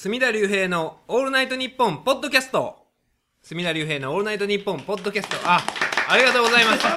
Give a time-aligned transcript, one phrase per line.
[0.00, 2.86] 隅田隆平のオールナイトニッポンポッドキャスト。
[3.42, 5.36] 隅田隆平のオールナイトニッポンポッドキャスト。
[5.42, 5.58] あ、
[6.08, 6.96] ありがとうございました。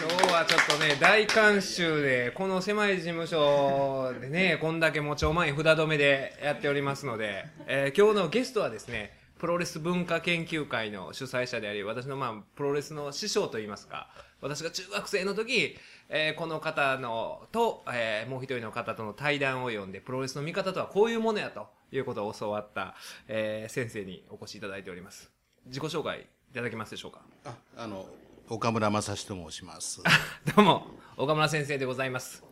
[0.00, 14.08] 今日はちょっとね、大観衆で、この狭い事務所でね、こんだけもちょ前札止めでやっておりますので、えー今日のゲストはですね、プロレス文化研究会の主催者であり、私のまあ、プロレスの師匠といいますか、
[14.42, 15.76] 私が中学生の時、
[16.08, 22.94] えーこの方のと、えーもう一人の方との対談を読んで、プロレスの見方とはこういうものやということを教わった、
[23.28, 25.30] えー先生にお越しいただいております。
[25.66, 27.20] 自己紹介いただけますでしょうか？
[27.44, 28.04] ああの
[28.48, 30.02] 岡村正史と申します。
[30.56, 30.86] どうも、
[31.16, 32.42] 岡村先生でございます。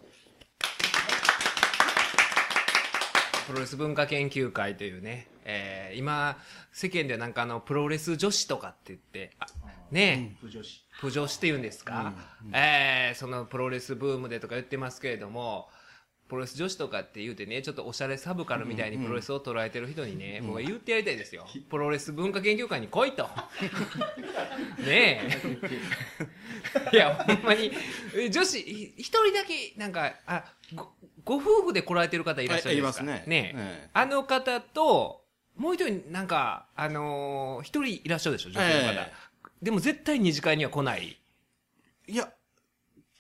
[3.49, 6.39] プロレス文化研究会というね、えー今、
[6.73, 9.47] 世間ではなんかあの、プロレス女子とかって言って、あ
[9.91, 10.37] ね。
[10.39, 10.41] え、
[11.01, 11.37] プ女子。
[11.37, 12.13] って言うんですか、
[12.53, 15.69] えーそのプロレスブームでとか言ってますけれども、
[16.29, 21.45] プロレス女子とかって言うてね、ちょっとおしゃれサブカルみたいにプロレスを捉えてる人にね、僕は言ってやりたいですよ。
[21.69, 23.29] プロレス文化研究会に来いと。
[24.79, 25.59] ねえ。
[26.95, 27.73] いや、ほんまに、
[28.17, 30.45] え女子、ひ一人だけ、なんか、あ、
[30.75, 30.93] ご、
[31.25, 33.05] ご夫婦で来られてる方いらっしゃるじゃないですか。
[33.05, 33.31] はいいますね。
[33.31, 33.59] ねえ。
[33.59, 33.91] ええ。
[33.93, 35.25] あの方と、
[35.57, 39.01] もう一人、なんか、あのー一人いらっしゃるでしょ、女性の方。
[39.01, 39.13] え
[39.63, 41.21] でも絶対二次会には来ない。
[42.09, 42.33] いや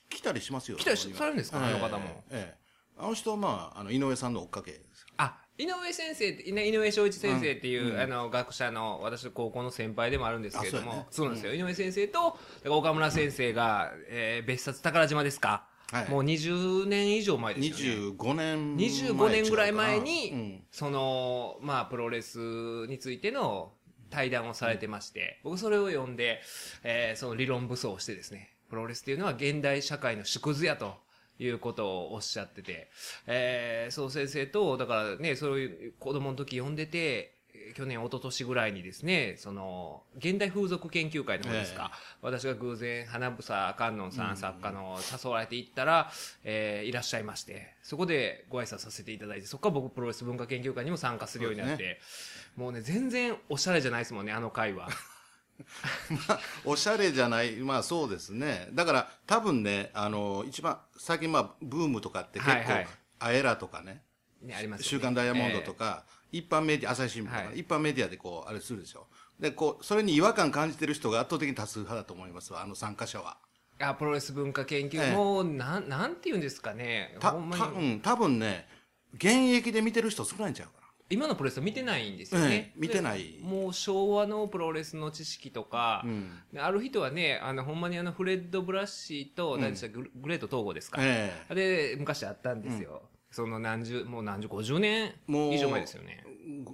[0.08, 0.76] 来たりしますよ。
[0.76, 1.64] 来たりしされるんですか？
[1.64, 2.24] あの方も。
[2.30, 2.54] ええ。
[2.54, 2.60] ええ
[3.02, 4.72] あの人はまああの井上さんの追っかけ。
[4.72, 5.06] です。
[5.16, 11.54] あ、井上先生って、ね井上正一先生っていう、あの、学者の、私の高校の先輩でもあるんですけれども、あそうなんですよ。
[11.54, 16.08] 井上先生と、岡村先生が、えー別冊宝島ですか、はい。
[16.10, 18.00] もう20年以上前ですよね。
[18.18, 22.38] 25年前25年ぐらい前うにん、その、まあ、プロレス
[22.88, 23.72] についての
[24.10, 26.40] 対談をされてまして、僕それを読んで、
[26.82, 30.94] えーその理論武装をしてですね、プロレスっていうのは現代社会の縮図やと。
[31.42, 32.90] いうことをおっしゃってて、
[33.26, 46.10] えー、そう先生と、だからね、そういう子供の時読んでて、えー去年、一昨年ぐらいにですね、その、現代風俗研究会の方ですか、私が偶然、花房観音さん作家の誘われて行ったら、
[46.44, 52.00] えーいらっしゃいまして、そこでご挨拶させていただいて、そこから僕プロレス文化研究会にも参加するようになって、
[52.56, 54.88] もうね、全然おしゃれじゃないですもんね、あの会は。
[56.64, 58.68] おしゃれじゃないまあそうですね。
[58.72, 62.88] だから多分ねあの一番最近まあブームとかって結構、はいはい
[63.22, 64.02] アエラとかね
[64.40, 64.88] ね、ありますよね。
[64.88, 69.06] 週刊ダイヤモンドとか、一般メディア朝日新聞とか、はい一般メディアでこうあれするでしょ。
[69.38, 73.36] でこうそれに違和感感じてる人が圧倒的に多数派だと思いますわあの参加者は。
[73.78, 77.16] えーあ、プロレス文化研究、ええもう、なん、なんて言うんですかね。
[77.18, 77.92] たほんまたに。
[77.92, 78.66] うん多分ね
[79.14, 80.79] 現役で見てる人少ないんちゃうか
[81.10, 82.46] 今のプロレスを見てないんですよね。
[82.54, 90.98] ええ見てないでもう昭和のプロレスの知識とか、んである人はね、あの、ほんまにあの、フレッド・ブラッシーと、何でしたググレート統合ですか。
[91.00, 93.02] えで、昔あったんですよ。
[93.30, 96.24] その何十、もう何十、50年もう以上前ですよね。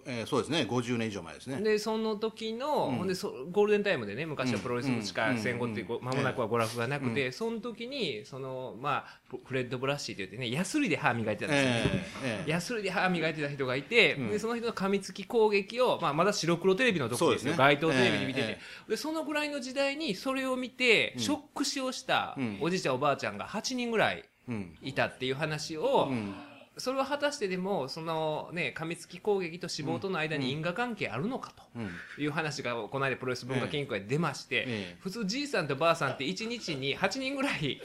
[0.06, 0.66] えーそうですね。
[0.68, 1.60] 50年以上前ですね。
[1.60, 5.38] で、その時の、ほんでそ、ゴールデンタイムでね、昔はプロレスしかうん。
[5.38, 11.70] 戦後っていうご、間もなくは娯楽がなくて、その時に、その、まあ、フレッド・ブラッシーって言ってね、ヤスリで歯磨いてたんですよ。
[11.70, 11.80] ね。
[11.84, 17.52] ええええヤスリで歯磨いてた人がいて、でその人の噛みつき攻撃を、まあ、まだ白黒テレビの時ですよ。
[17.52, 17.58] ね。
[17.58, 22.58] 街頭テレビで見てて、えでそのぐらいの時代にそれを見て、ショック死をしたん。
[22.60, 24.76] おじいちゃんおばあちゃんが8人ぐらいうん。
[24.80, 26.34] いたっていう話を、うん
[26.78, 37.80] それは果たしてでもその、ね、噛みつき攻撃と死亡との間に因果関係あるのかうんという話がこの間プロレス文化研究会で出まして、ええ普通じいさんとばあさんって1日に8人ぐらい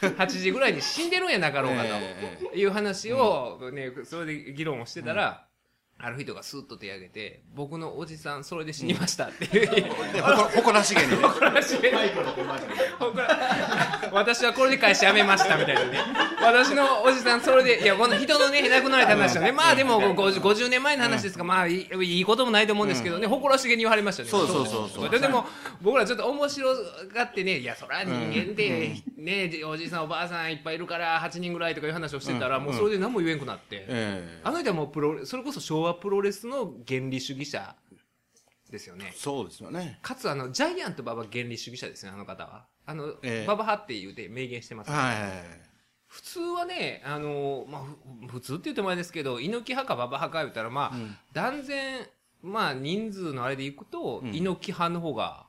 [0.00, 1.88] 8, 8時ぐらいに死んでるんやなかろうかと。
[1.88, 5.46] ええいう話を、ね、それで議論をしてたら、
[5.98, 9.70] ある人がスーッと手を挙げて、僕のおじさん、それで死にましたっていう。
[10.12, 11.16] でほこ誇らしげにね。
[11.16, 11.92] 話で
[12.98, 13.28] 僕ら
[14.12, 15.98] 私はこれで会社辞めましたみたいなね。
[16.40, 21.42] 私のおじさん、それで、いや、この人のね、亡くなられた話をね、まあでも 50, 50年前の話ですか。
[21.42, 24.28] ら、まあいいいいこともないと思うんですけどね、誇らしげに言われましたね。
[24.28, 25.10] そうそうそうそう。
[25.10, 25.46] ででも、
[25.80, 26.74] 僕らちょっと面白
[27.14, 33.84] がってね、いや、そら人間って、ね、おじいさんおばあさんいっぱいいるから、8人ぐらいとかいう話をしてたら、もうそれで何も言えんくなって。
[33.86, 34.40] ええ。
[34.44, 37.74] あの人はもうプロレそれこそ昭和プロレスの原理主義者
[38.72, 39.12] ですよね。
[39.14, 40.00] そうですよね。
[40.02, 42.66] かつ、あの、ジャイアント馬場原理主義者ですね、あの方は。
[42.84, 45.16] あの、ええ馬場派って言うて明言してます、はい。
[46.08, 47.82] 普通はね、あの、まあ、
[48.26, 50.96] ふ普通って言ってもあれですけど、猪木派か馬場派か言ったら、まあ、
[51.32, 52.06] 断然、
[52.42, 55.46] まあ、人数のあれでいくと、猪木派の方が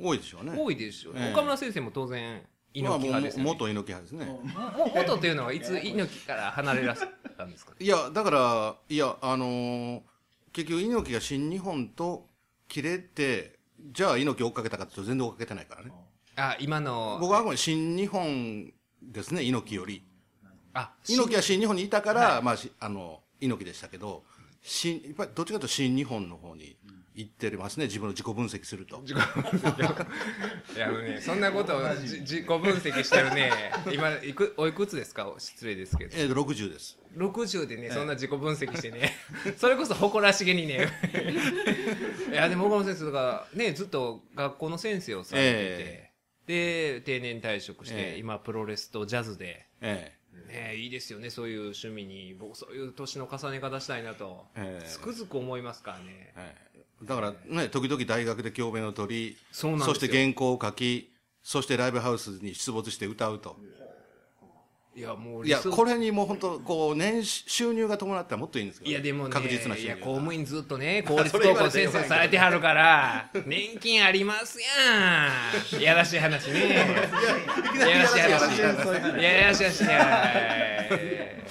[0.00, 0.52] 多いでしょうね。
[0.56, 2.42] 多いでしょう、ええ岡村先生も当然、まあ
[2.74, 3.44] 猪木派ですよ、ね。
[3.44, 4.26] も元猪木派ですね。
[4.26, 7.02] も元っていうのはいつ猪木から離れらし
[7.36, 7.72] たんですか？
[7.80, 10.00] いや、だから、いや、あのー
[10.50, 12.27] 結局猪木が新日本と
[12.68, 13.58] 切れて、
[13.92, 15.92] じゃあ猪木追っかけたかって全然追っかけてないからね。
[16.36, 18.72] あ、今の、僕はあくまで新日本
[19.02, 20.04] ですね、猪木より。
[20.74, 24.24] あ、猪木は新日本にいたから、まあし、あの、猪木でしたけど、
[24.62, 26.76] 新、やっぱりどっちかというと新日本の方に
[27.18, 29.00] 行ってますね、自分の自己分析すると。
[29.00, 30.06] 自己分析。
[30.76, 32.20] いやあのねそんなことをじ。
[32.20, 33.50] 自己分析してるね
[33.92, 35.34] 今いくおいくつですか？
[35.38, 36.16] 失礼ですけど。
[36.16, 36.96] えー、60です。
[37.16, 39.12] 60でねそんな自己分析してね。
[39.58, 40.86] それこそ誇らしげにね。
[42.30, 46.12] いやでも岡本先生とかねずっと学校の先生をされて
[46.46, 48.18] て、で定年退職して、ええ。
[48.18, 49.66] 今プロレスとジャズで。
[49.80, 50.12] え
[50.46, 52.34] ねいいですよねそういう趣味に。
[52.38, 54.86] 僕そういう年の重ね方したいなと、ええ。
[54.86, 56.04] つくづく思いますからね。
[56.08, 56.67] えええ
[57.02, 59.94] だからね、時々大学で教鞭を取り、そうなんですよ。
[59.94, 61.12] して原稿を書き、
[61.42, 63.56] そしてライブハウスに出没して歌うと。
[64.96, 69.96] いやもういや、これにもう本当、こう、年収収入が伴ったらもっといいんですけど、いやでもね、確実な収いや。
[69.96, 75.80] 公務員ずっとね、公立高校の先生されてはるから、年金ありますやん。
[75.80, 76.68] やらしい話ね。
[77.78, 78.58] やらしい話。
[78.58, 79.84] いややらしい話。
[79.84, 81.44] ね。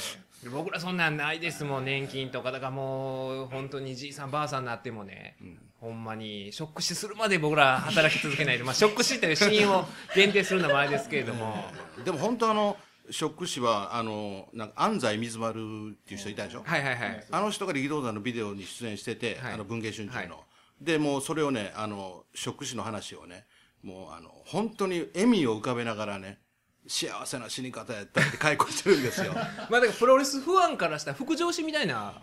[0.52, 2.52] 僕らそんなんないですもん、年金とか。
[2.52, 5.38] だからもう、本当にじいさんばあさんになってもね、
[5.80, 9.86] ほんまに、ショック死するまで僕ら働き続けないと、まあ、ショック死という死因を
[10.16, 11.66] 限定するのもあれですけれども、
[12.04, 12.78] でも本当あの、
[13.10, 15.60] ショック死は、あの、なんか安西水丸
[15.92, 17.26] っていう人いたでしょ、はいはいはい。
[17.32, 19.54] あの人が力道山のビデオに出演してて、はい。
[19.54, 20.48] あの文藝春秋の、はい。
[20.82, 23.46] でもうそれをねあのショック死の話をね
[23.84, 26.40] もうあの本当に笑みを浮かべながらね
[26.88, 29.34] 幸せな死に方やったって解雇してるんですよ。
[29.70, 32.14] まあだからプロレスファンからしたら副上司みたいな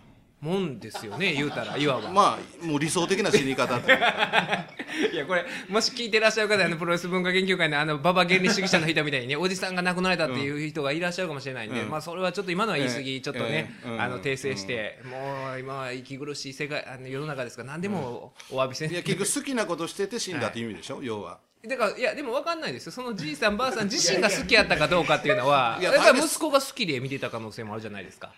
[0.41, 4.67] もんですよね言うたらいわば、まあもう理想的な死に方っていうか。
[5.13, 11.91] いやこれもし聞いてらっしゃる方あのプロレス文化研究会のあの馬場原理主義者の人みたいにねおじさんが亡くなられたっていう人がいらっしゃるかもしれないんで、うん。
[11.91, 14.01] まあそれはちょっと今のは言い過ぎ、ええちょっとね、ええうん。
[14.01, 21.39] あの訂正して、もう今は息苦しい世界あの世の中ですから何でもお詫びせんいや結局好きなことしてて死んだっていう意味でしょ、要は
[21.69, 22.93] だからいやでも分かんないですよ。
[22.93, 28.33] そのじいさんばあさん自身が好きやったかどうかっていうのはいやだから息子が好きで見てた可能性もあるじゃないですか。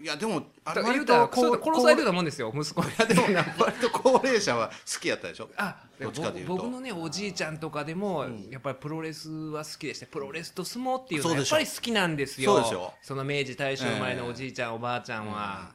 [0.00, 3.06] いやでもあだから言割うたら殺されてたもんですよ息子が。
[3.06, 3.22] でも
[3.58, 5.48] 割と高齢者は好きやったでしょ。
[5.56, 6.56] あどっちかというと。
[6.56, 10.06] 僕のねおじいちゃんとかでも、やっぱりプロレスは好きでした。
[10.06, 12.54] プロレスと相撲っていうのはやっぱり好きなんですよ。
[12.54, 12.92] そうでしょ。
[13.00, 15.70] その明治大正生まれのおじいちゃん、おばあちゃんは、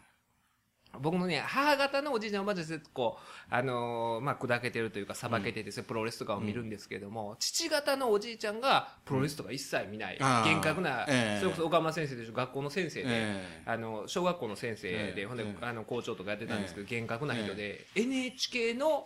[1.01, 3.17] 僕のね母方のおじいちゃんおばあちゃん結構
[3.49, 11.39] あのーまあ砕けてるというかさばけてて、プロレスとかを見るんですけども、父方のおじいちゃんがプロレスとか一切見ない、厳格な、ええ。
[11.39, 13.63] それこそ岡村先生でしょ学校の先生で、ええ。
[13.65, 15.21] あの小学校の先生で、え。
[15.21, 15.65] えほんで、ええ。
[15.65, 19.05] あの校長とかやってたんですけど、厳格な人で、NHK の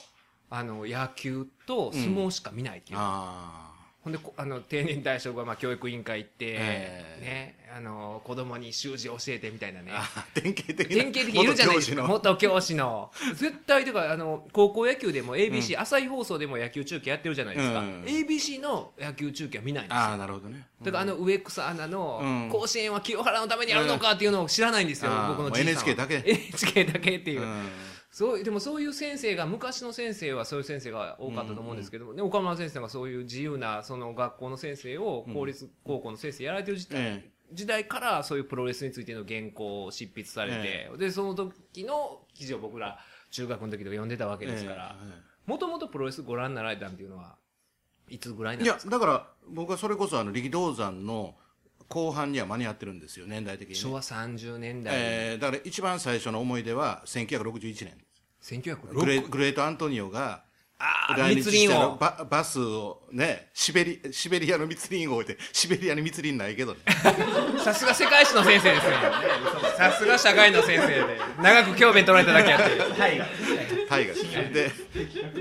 [0.50, 3.71] あの野球と相撲しか見ないっていう、あ
[4.04, 6.58] ほんでこあの定年退職はまあ教育委員会行って、え
[7.22, 7.24] え。
[7.24, 9.92] ね、あの子供に習字教えてみたいなね。
[10.34, 11.04] 典型的な。
[11.04, 12.08] 典型的にいるじゃないですか。
[12.08, 13.12] 元教師の。
[13.36, 18.04] 絶対とかあの高校野球でも ABC、朝日放送でも野球中継やってるじゃないですか、うん。
[18.06, 20.02] ABC の野球中継は見ないんですよ。
[20.02, 20.66] ああなるほどね。
[20.82, 22.50] だからあの植草アナのうん。
[22.50, 26.24] 甲子園は清原のためにやるのかっていうのを知らないんですよ、僕の NHK だけ。
[26.26, 27.70] NHK だけっていう、うん
[28.12, 43.00] そうでもそういう先生が昔の先生はそういう先生が多かったと思うんですけども、ね岡村先生がそういう自由なその学校の先生を公立高校の先生やられてる時代,、え時代からそういうプロレスについての原稿を執筆されて、えでその時の記事を僕ら
[43.32, 47.38] 中学の時とか読んでたわけですからえもともとプロレスご覧になられたっていうのは
[48.10, 48.92] いつぐらいなんいやですか？
[48.92, 51.34] だから僕はそれこそあの力道山の
[51.92, 57.94] 後半には間に合ってるんですよ年代的に、ね、昭和30年代、えーだから一番最初の思い出は1961年
[58.96, 60.44] グレ1906グレート・アントニオが
[60.80, 66.80] ああ来日したをババスをねシベリシベリアの密林を置いてシベリアに密林ないけどね。
[67.64, 68.96] さすが世界史の先生ですね
[69.78, 71.06] さすが社会の先生で。
[71.40, 73.00] 長く教鞭取られただけあって。
[73.00, 74.72] はい大河で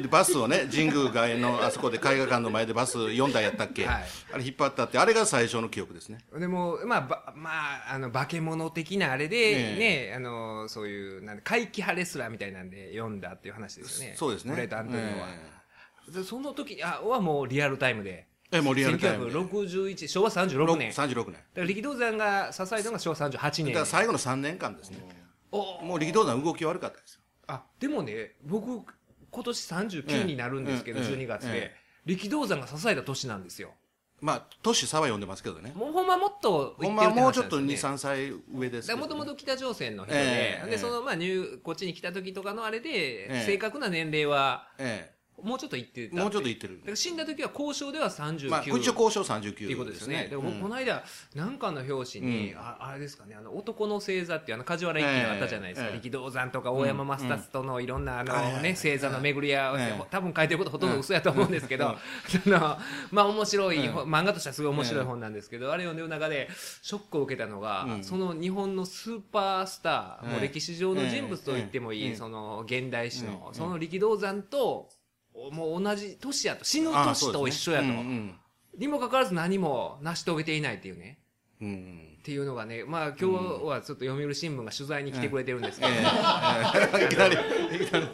[0.02, 4.04] でバスをね神宮外苑のあそこで絵画館の前でバス4台やったっけ、はい。
[4.33, 6.19] あれ引っ張ったってあれが最初の記憶ですね。
[6.37, 7.50] でもまあばま
[7.88, 14.16] ああの化け物的なあれでえね、あのそういうなんで怪奇派レスラーみたいなんで読んだっていう話ですよね。
[14.16, 14.52] そうですね。
[14.52, 15.28] グレート・アントニオは、
[16.09, 18.26] えでその時にあはもうリアルタイムで。
[18.52, 19.33] ええもうリアルタイムで。
[19.33, 20.90] 1961昭和36年。
[20.90, 21.37] だか36年。
[21.54, 23.66] ら力道山が支えたのが昭和38年。
[23.66, 24.99] だから最後の3年間ですね。
[25.52, 27.19] おもう力道山動き悪かったですよ
[27.50, 28.85] あでもね僕
[29.30, 31.76] 今年39になるんですけど、ええ12月で、え
[32.07, 33.71] 力道山が支えた年なんですよ。
[34.21, 35.73] まあ年差は読んでますけどね。
[35.75, 40.71] もうほんまもっとほんまはもうちょっと2 23歳上ですけど、もともと北朝鮮の人で、ええええ。
[40.71, 43.47] でそのまあ入こっちに来た時とかのあれで、ええ。
[43.47, 46.78] 正確な年齢はええもうちょっと行ってたもうちょっと行ってる。
[46.78, 50.28] だから死んだ時は交渉では39、まあ、一応交渉39っていうことですよね。
[50.28, 50.61] でも、うん。
[50.61, 51.04] この間、
[51.35, 52.59] なんかの表紙に、うん。
[52.59, 55.88] ああれですかね、あの、男の星座っていうあの、梶原一騎があったじゃないですか。
[55.88, 60.02] ええ力道山とか大山マスタスとのいろんな、あのね、星座の巡り合わせ、ええ。
[60.11, 62.40] 多分書いてることほとんど嘘やと思うんですけど、うん。
[62.40, 62.78] その、
[63.11, 66.49] まあ面白い、うん漫画としてはすごい面白い本なんですけど、あれ読んでる中で、
[66.82, 68.04] ショックを受けたのが、うん。
[68.04, 70.49] その日本のスーパースター、もうええ。
[70.49, 72.16] 歴史上の人物と言ってもいい、ええ。
[72.16, 73.54] その、現代史の、うん。
[73.54, 74.88] その力道山と、
[75.50, 77.87] もう同じ年やと、死ぬあ年と一緒やと。
[78.78, 81.18] にもかかわらず何も成し遂げていないっていうね。
[81.61, 82.11] うんうん。
[82.20, 83.25] っていうのがね、まあ今日
[83.64, 85.92] はちょっと読売新聞が取材に来てくれてるんですけど、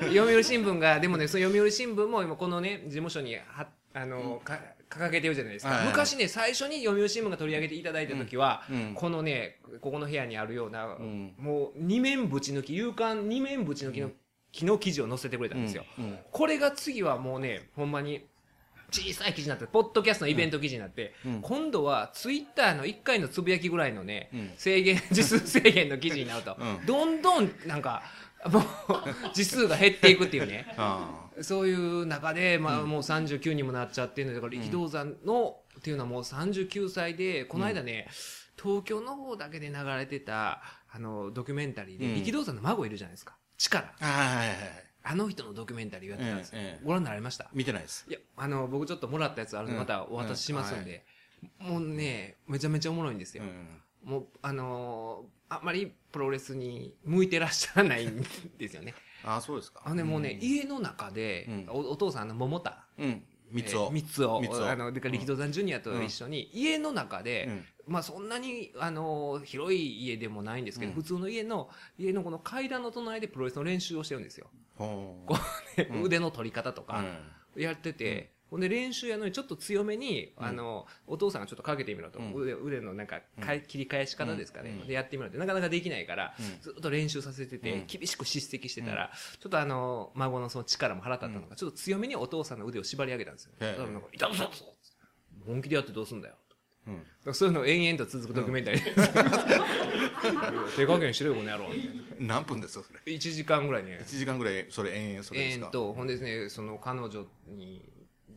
[0.07, 5.73] 読売新聞が、でもね、その読売新聞も今このね、事務所には、あの、か掲げてるじゃないですか。
[5.73, 5.89] はいはい。
[5.89, 8.77] 昔ね、最初に読売新聞が取り上げていただいた時は、うん。
[8.77, 11.35] うんこのね、ここの部屋にあるような、ん。
[11.39, 14.11] もう二面ぶち抜き、勇敢二面ぶち抜きの
[14.57, 15.85] 木の記事を載せてくれたんですよ。
[15.99, 16.19] うんうん。
[16.33, 18.27] これが次はもうね、ほんまに、
[18.91, 21.43] 小さい記事になって、ポッドキャストのイベント記事になって、うん。
[21.43, 24.51] 今度はツイッターの1回のつぶやきぐらいのね、うん。
[24.57, 26.87] 制限、 字数制限の記事になると、うん。
[26.87, 28.03] どんどんなんか、
[28.49, 28.65] もう、
[29.35, 30.73] 字数が減っていくっていうね。
[30.79, 38.09] あそういう中で、まあ、もう39にもなっちゃってるので、だから力道山の、っていうのはもう39歳で、この間ね、
[38.63, 42.15] 東京の方だけで流れてた、あの、ドキュメンタリーで、うん。
[42.15, 43.37] 力道山の孫いるじゃないですか。
[43.59, 43.95] 力。
[44.01, 44.59] あはいはいはい。
[45.09, 46.59] あの人のドキュメンタリーをやってたんですよ。
[46.59, 46.85] ええええ。
[46.85, 47.49] ご覧になられました？
[47.53, 48.07] 見てないです。
[48.09, 49.81] いや、あの、僕ちょっともらったやつあるんで、うん。
[49.81, 51.05] またお渡ししますんで、
[51.59, 53.45] もうね、めちゃめちゃおもろいんですよ。
[53.45, 53.83] うん。
[54.03, 58.27] もう、あのーあんまりプロレスに向いてらっしゃらないん
[58.59, 58.95] ですよね。
[59.25, 59.81] あそうですか。
[59.85, 61.67] あのね、もうね、家の中で、うん。
[61.69, 62.85] おお父さん、あの、桃田。
[62.99, 63.25] うん
[63.63, 67.65] 三つを三つを、あの、でから力道山ジュニアと一緒に、家の中で、うん。
[67.87, 70.97] まあそんなに、あの、広い家でもないんですけど、うん。
[70.97, 74.49] 普通の家の、家のこの階段の隣でプロレスの練習をしてるんですよ。
[74.77, 76.03] こうねうん。
[76.03, 77.05] 腕の取り方とか、
[77.57, 82.19] やってて、ほんで練習やのにちょっと強めに、あの、お父さんがちょっとかけてみろと。
[82.19, 82.35] うん。
[82.35, 84.87] 腕腕のなんかかい、切り返し方ですかね、うん。
[84.87, 85.39] で、やってみろって。
[85.39, 86.61] なかなかできないから、うん。
[86.61, 87.87] ずっと練習させてて、うん。
[87.87, 89.11] 厳しく叱責してたら、
[89.41, 93.53] ちょっとあの、孫のその力も腹立ったのか、ちょっと強めにお父さんの腕を縛り上げたんですよ。
[93.59, 94.49] だからなんか、痛そう
[95.47, 96.35] 本気でやってどうすんだよ。
[97.27, 97.35] うん。
[97.35, 98.85] そういうのを延々と続くドキュメンタリー。
[100.77, 101.65] 手加減しろよ、この野郎。
[102.19, 104.01] 何分ですかそれ？1時間ぐらいね。
[104.05, 105.67] 1時間ぐらいそれ延々それですか？
[105.67, 107.83] えーっと、ほんでですね、その彼女に、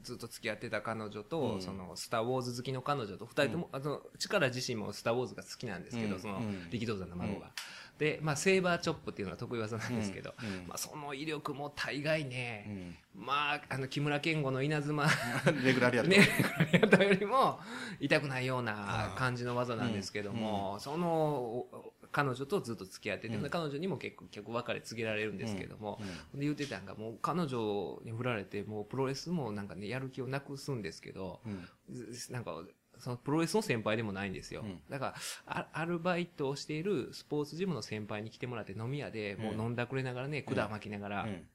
[0.03, 1.61] ずっと付き合ってた彼女と、うん。
[1.61, 6.21] その、スター・ウォーズ好きの彼女と、二人とも、あの、力自身もスター・ウォーズが好きなんですけど、うん。
[6.21, 7.51] そのうん、力道山の孫が。
[7.97, 10.47] で、まあ、セーバーチョップっていうのは得意技なんですけど、うん。
[10.47, 10.67] うん。
[10.67, 13.25] まあ、その威力も大概ね、うん。
[13.25, 15.05] まあ、あの、木村健吾の稲妻、
[15.63, 16.27] レギュラーやってね、
[16.71, 17.59] やったよりも
[17.99, 23.49] 痛くないような感じの技なんですけども、そのお彼女とずっと付き合ってて、うん。
[23.49, 25.99] 彼女にも結構結構別れ告げられるんですけども、
[26.33, 26.39] うん。
[26.39, 31.67] で言ってたんがもう彼女に振られてもうプロレスもなんかねやる気をなくすんですけど、うん。
[31.89, 32.63] ずなんか
[32.97, 34.81] そのプロレスの先輩でもないんですよ、うん。
[34.89, 41.47] だからあアルバイトをしているスポーツジムの先輩に来てもらって飲み屋でもう飲んだくれながらね、管巻きながら、うん。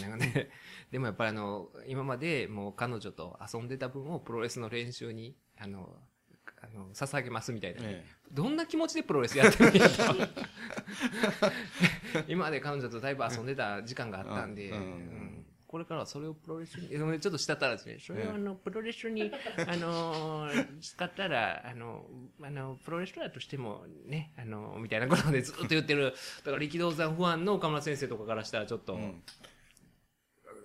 [0.00, 0.50] なんかね、
[0.92, 5.98] でもやっぱりあの、今までもう彼女と遊んでた分をプロレスの練習に、あの、
[6.62, 9.94] あの、捧げますみたいな、えどんな気持ちでプロレスやってるんやと。
[12.28, 14.72] 今まで彼女とだいぶ遊んでた時間があったんで、
[15.66, 19.32] これからはそれをプロレスに、ちょっとしたったらですね、それをあの、プロレスに、
[19.66, 22.06] あのー使ったら、あの、
[22.42, 26.14] あの、プロレスラーとしてもね、あの、みたいなことでずっと言ってる、
[26.44, 29.22] だから力道山ファンの岡村先生とかからしたらちょっと、うん。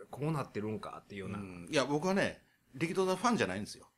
[0.09, 1.39] こうなってるんかっていうような。
[1.39, 1.67] うん。
[1.71, 2.41] いや僕はね
[2.73, 3.89] 力道山ファンじゃないんですよ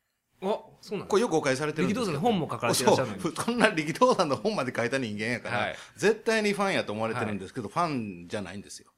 [0.41, 5.75] あ、そうなんこれよく誤解されてる力道山の本も書かれてらっしゃるのこんな力道山の本まで書いた人間やから、はい。
[5.97, 8.91] 絶対にファンやと思われてるんですけど、ファンじゃないんですよ。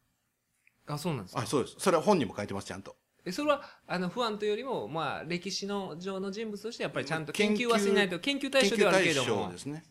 [0.88, 1.42] あ、そうなんですか？
[1.42, 1.76] あそうです。
[1.80, 2.96] それは本にも書いてますちゃんと。
[3.24, 9.28] えそれは、あの、不安というよりも、まあ、歴史の上の人物として、やっぱりちゃんと研究はしないと、研究対象ではあるけれども。
[9.28, 9.58] 研究対象で。
[9.60, 9.84] すね、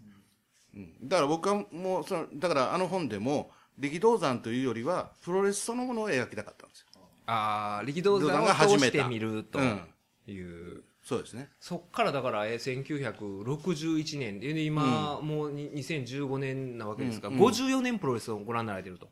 [0.75, 6.87] うん、だから僕はもうそのだからあの本でも力道山というよりはプロレスそのものを描きたかったんですよ。
[7.26, 9.61] ああ、力道山を通してみると
[10.26, 10.83] いう。
[11.11, 11.49] そうですね。
[11.59, 17.47] そっからだから、えー1961年で、で今、もうに2015年なわけですから、うんうん。
[17.49, 19.09] 54年プロレスをご覧になられてると。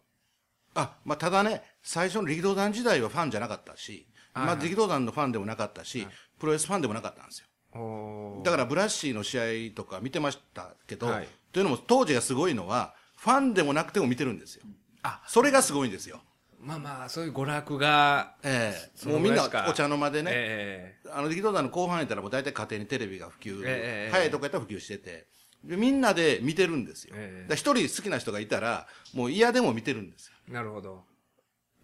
[0.76, 6.06] あ、まあ、ただね、最初の力道山時代はファンじゃなかったし、はいまあ、力道山のファンでもなかったし、
[6.38, 7.42] プロレスファンでもなかったんです
[7.74, 8.42] よ。
[8.44, 11.28] だからブラッシーの試合とか見てましたけど、はい。
[11.50, 14.62] というのも当時がすごいのは、ファンでもなくても見てるんですよ。
[15.02, 16.20] あ、それがすごいんですよ。
[16.60, 18.90] まあまあ、そういう娯楽が、ええ。
[18.94, 25.26] そもうみんなお茶の間でね、えあの力道山の後半やったらもう大体家庭にテレビが普及、ええ早いとこやったら普及してて、
[25.64, 27.14] でみんなで見てるんですよ。
[27.50, 30.34] 一人好きな人がいたら、もう嫌でも見てるんですよ。
[30.48, 31.04] えなるほど。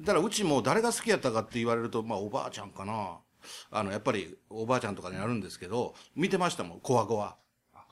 [0.00, 3.18] だからうちも誰が好きやったかって言われると、まあおばあちゃんかな。
[3.70, 7.36] あの、やっぱりおばあちゃんとかになるんですけど、見てましたもん、コアコア。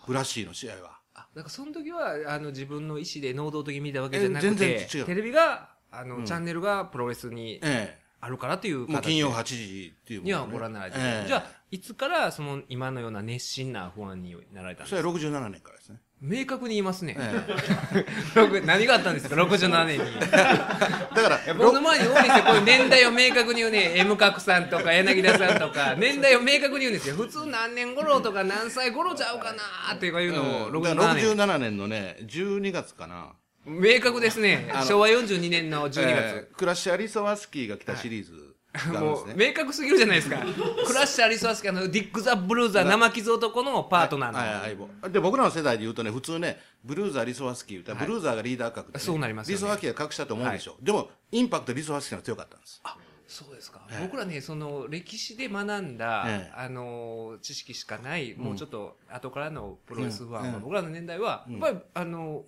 [0.07, 1.01] ブラッシーの試合は。
[1.15, 8.79] あだからその時はあの自分の意思で能動的に見たわけじゃなくえ全て然違うテレビがあの、チャンネルがプロレスにえあるからというえ。
[8.79, 10.33] もう形金曜8時っていうもんね。
[10.33, 11.29] にはご覧になられてる、ええ。
[11.29, 15.02] じゃあいつからその今のような熱心なファンになられたんですか？
[15.02, 15.99] それは67年からですね。
[16.21, 17.45] 明確に言いますね、え
[18.37, 20.05] 六何があったんですか？67年に。
[20.05, 20.31] え。
[20.31, 23.95] だから、 僕の前に多いんですよこういう年代を明確に言うね。
[23.97, 25.97] M 角さんとか柳田さんとか。
[25.99, 27.17] 年代を明確に言うんですよ。
[27.17, 30.83] 普通何年頃とか何歳頃ちゃうかなっていうのをうん。
[30.85, 31.37] だから67年。
[31.37, 33.33] 67年のね、12月かな。
[33.64, 34.71] 明確ですね。
[34.73, 38.33] あの昭和42年の12月、ええクラッシャー・リソワスキーが来たシリーズ
[38.73, 39.47] があるんもうですね。
[39.49, 40.38] 明確すぎるじゃないですか。
[40.87, 45.12] クラッシャー・リソワスキーあのディック・ザ・ブルーザー生傷男のパートナーの、はいはいはい。
[45.12, 48.07] で僕らの世代で言うとね普通ねブルーザーリソワスキー言ったら、はい。
[48.07, 49.54] ブルーザーがリーダー格で、そうなりますよね。
[49.54, 52.81] リソワスキーが隠したと思うでしょ、でもインパクトリソワスキーが強かったんです。
[52.85, 52.97] あ
[53.28, 54.02] そうですか、ええ。
[54.02, 56.52] 僕らねその歴史で学んだ、ええ。
[56.54, 62.45] あの知識しかない、もうちょっと後からのプロレスファンは、うん僕らの年代は、やっぱりあの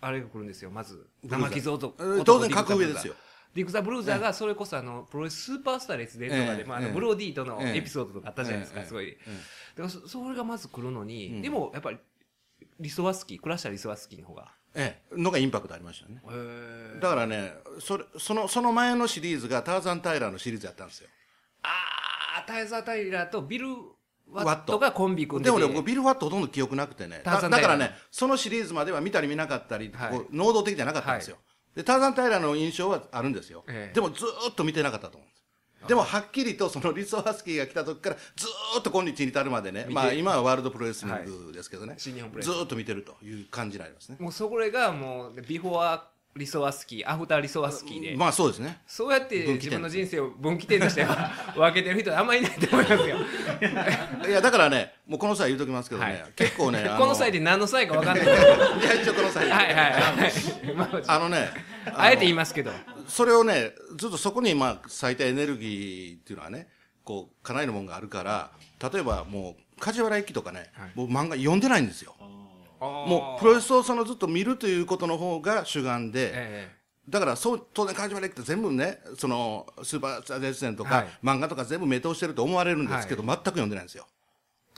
[0.00, 1.06] あれが来るんですよまず。
[1.22, 3.14] 生傷男えー当然格上ですよ。
[3.54, 6.64] ディック・ザ・ブルーザーがそれこそあのプロレススーパースター列伝とかで、ええ。
[6.64, 6.92] まあ、あのええ。
[6.94, 8.86] ブローディーとのええエピソードとかあったじゃないですか、ええ。
[8.86, 9.18] すごい、え
[9.76, 11.42] だからそそれがまず来るのに、うん。
[11.42, 11.98] でもやっぱり
[12.80, 14.52] リソワスキークラッシャーリソワスキーの方が。
[14.74, 15.20] ええ。
[15.20, 16.22] のがインパクトありましたね。
[16.30, 21.08] へだからねそれそのその前のシリーズがターザン・タイラーのシリーズやったんですよ。
[21.62, 21.68] あ
[22.38, 23.66] あタイザー・タイラーとビル・
[24.32, 24.72] ワット。
[24.72, 25.56] トがコンビ組んでて。
[25.56, 27.22] でもね僕ビル・ワットほとんど記憶なくてね。
[27.24, 30.10] だだからねそのシリーズまでは見たり見なかったり、はい。
[30.10, 31.36] こう能動的じゃなかったんですよ、
[31.74, 33.94] でターザン・タイラーの印象はあるんですよ、ええ。
[33.94, 35.42] でもずーっと見てなかったと思うんです。
[35.88, 42.52] でもはっきりとそのリソワスキーが来た時からずーっと今日に至るまでねまあ今はワールドプロレスリングですけどね、新日本プロレス。
[42.52, 44.16] ずーっと見てるという感じになりますね。
[44.20, 46.00] もうそれがもうビフォー
[46.34, 48.80] リソワスキーアフターリソワスキーで、まあそうですね。
[48.86, 51.04] そうやって自分の人生を分岐点として
[51.54, 53.16] 分けてる人はあんまりいないと思いますよ。
[54.26, 56.24] いやだからねもうこの際言うときますけどね、はい。
[56.34, 58.26] 結構ね あこの際で何の際か分かんない。
[58.26, 58.44] ですい
[58.96, 61.50] や一応この際はいはいはい、まあ、あのね
[61.94, 62.72] あえて言いますけど。
[63.06, 66.68] それをねずっとそこにまあ咲いたエネルギーっていうのはね
[67.04, 68.52] こうかなりのもんがあるから
[68.90, 70.92] 例えばもう梶原一騎とかね、はい。
[70.94, 72.14] 僕漫画読んでないんですよ
[72.82, 84.06] ももうプロレスをそのずっと見るということの方が主眼で、えだからそう当然梶原一騎って全部ねそのスーパースター絶戦とか、はい漫画とか全部目通してると思われるんですけど、全く読んでないんですよ。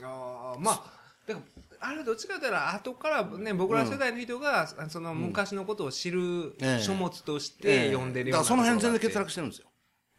[0.01, 0.83] えあーまあ
[1.27, 1.41] だか
[1.81, 9.67] らあれどっちかというと後からね僕ら世代の人が、その昔のことを知るええ書物として読んでるようなその辺全然欠落してるんですよ。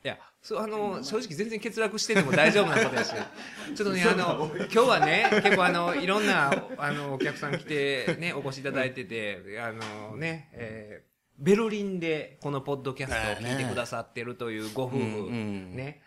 [0.05, 3.23] いや、そう、あの、正直全然欠落してても大丈夫なことですよ。
[3.75, 16.01] ちょっとね、あの、今日はね、結構あの、いろんな、あの、お客さん来て、ね、お越しいただいてて、あの、ね、えーベルリンでこのポッドキャストを聞いてくださってるというご夫婦、ね、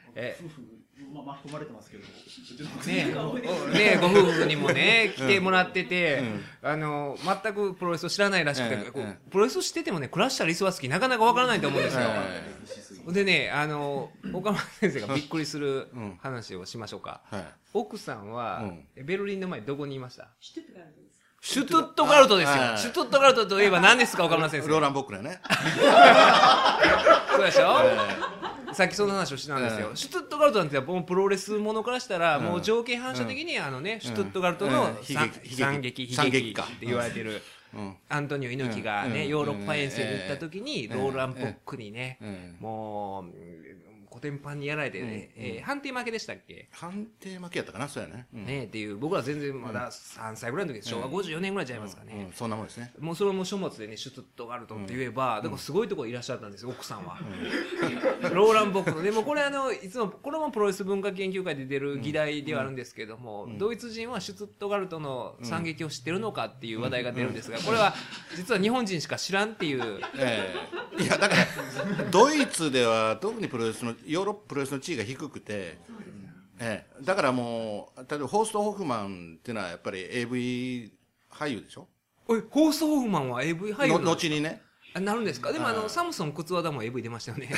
[1.13, 2.09] まあ、巻き込まれてますけど、ね
[3.17, 6.21] おねご夫婦にもね来てもらってて、
[6.61, 12.43] あの全くプロレスを知らないらしくて、こうええええプロレスを知っててもねクラッシャーリスワスキーなかなかわからないと思うんですよ、え
[13.13, 16.17] でねあの岡村先生がびっくりするうん。
[16.21, 17.43] 話をしましょうか、はい。
[17.73, 18.63] 奥さんは、
[18.95, 20.27] ベルリンの前どこにいました？
[21.41, 22.61] シュトゥットガルトですよ。
[22.61, 22.77] はい。
[22.77, 24.67] シュトゥットガルトといえば何ですか岡村先生。
[24.67, 25.39] ローラン・ボックレね。
[27.31, 27.77] そうでしょ、
[28.73, 37.41] さっきその話をしてたんですよ、ええシュトゥットガルトなんてもうプロレスものからしたら、もう条件反射的にあのね、シュトゥットガルトの惨劇悲惨劇って言われてる、
[37.73, 37.95] うん。
[38.09, 39.27] アントニオ猪木がね、うん。
[39.27, 40.97] ヨーロッパ遠征に行った時に、うん。
[40.97, 42.57] ローラン・ポックにね、うん。
[42.59, 43.68] もううん
[44.09, 57.17] コテンパンにやられてね、えー判定負けでしたっけ判定負けやったかなそうやね、うんねっていう僕ら全然まだ3歳ぐらいの時昭和54年ぐらいちゃいますかね、うんそんなもんですねもうそれも書物でね、シュトゥットガルトって言えば、だからすごいとこいらっしゃったんですよ、奥さんは。
[58.33, 59.01] ローラン・ボックの。
[59.01, 67.93] でもこれあの、いつも、これもプロレス文化研究会で出る議題ではあるんですけども、ドイツ人はシュトゥットガルトの惨劇を知ってるのかっていう話題が出るんですが、これは
[68.35, 70.53] 実は日本人しか知らんっていう、え
[70.97, 71.45] えいやだから
[72.11, 75.77] ドイツでは特にプロレスのヨーロッパプロレスの地位が低くて、
[76.59, 77.03] ええ。
[77.03, 80.91] だからもう例えばホースト・ホフマンっていうのはやっぱり AV
[81.31, 81.87] 俳優でしょ？
[82.27, 84.61] おい、ホーストホフマンは AV 俳優の後にね。
[84.93, 85.51] あなるんですか？
[85.53, 87.49] でもあの、はいサムソン靴和田も AV 出ましたよね。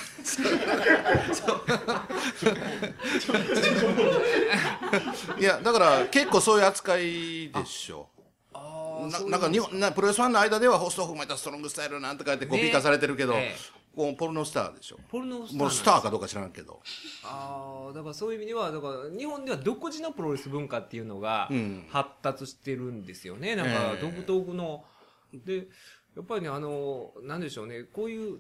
[5.40, 8.08] いやだから結構そういう扱いでしょ。
[8.54, 15.00] あななんか日本なプロレスファンの間ではホースト・ホフマンやったらストロングスタイルなんとか言ってコピー化されてるけど、ねえこうポルノスターでしょ。
[15.10, 16.82] ポルノスターもうスターかどうか知らんけど。
[17.24, 21.86] ああだからそういう意味ではだから日本では独自のプロレス文化っていうのがうん。
[21.90, 24.86] 発達してるんですよね、なんかええ独特の、
[25.34, 25.68] で
[26.16, 27.84] やっぱりねあのなんでしょうね。
[27.84, 28.40] こういう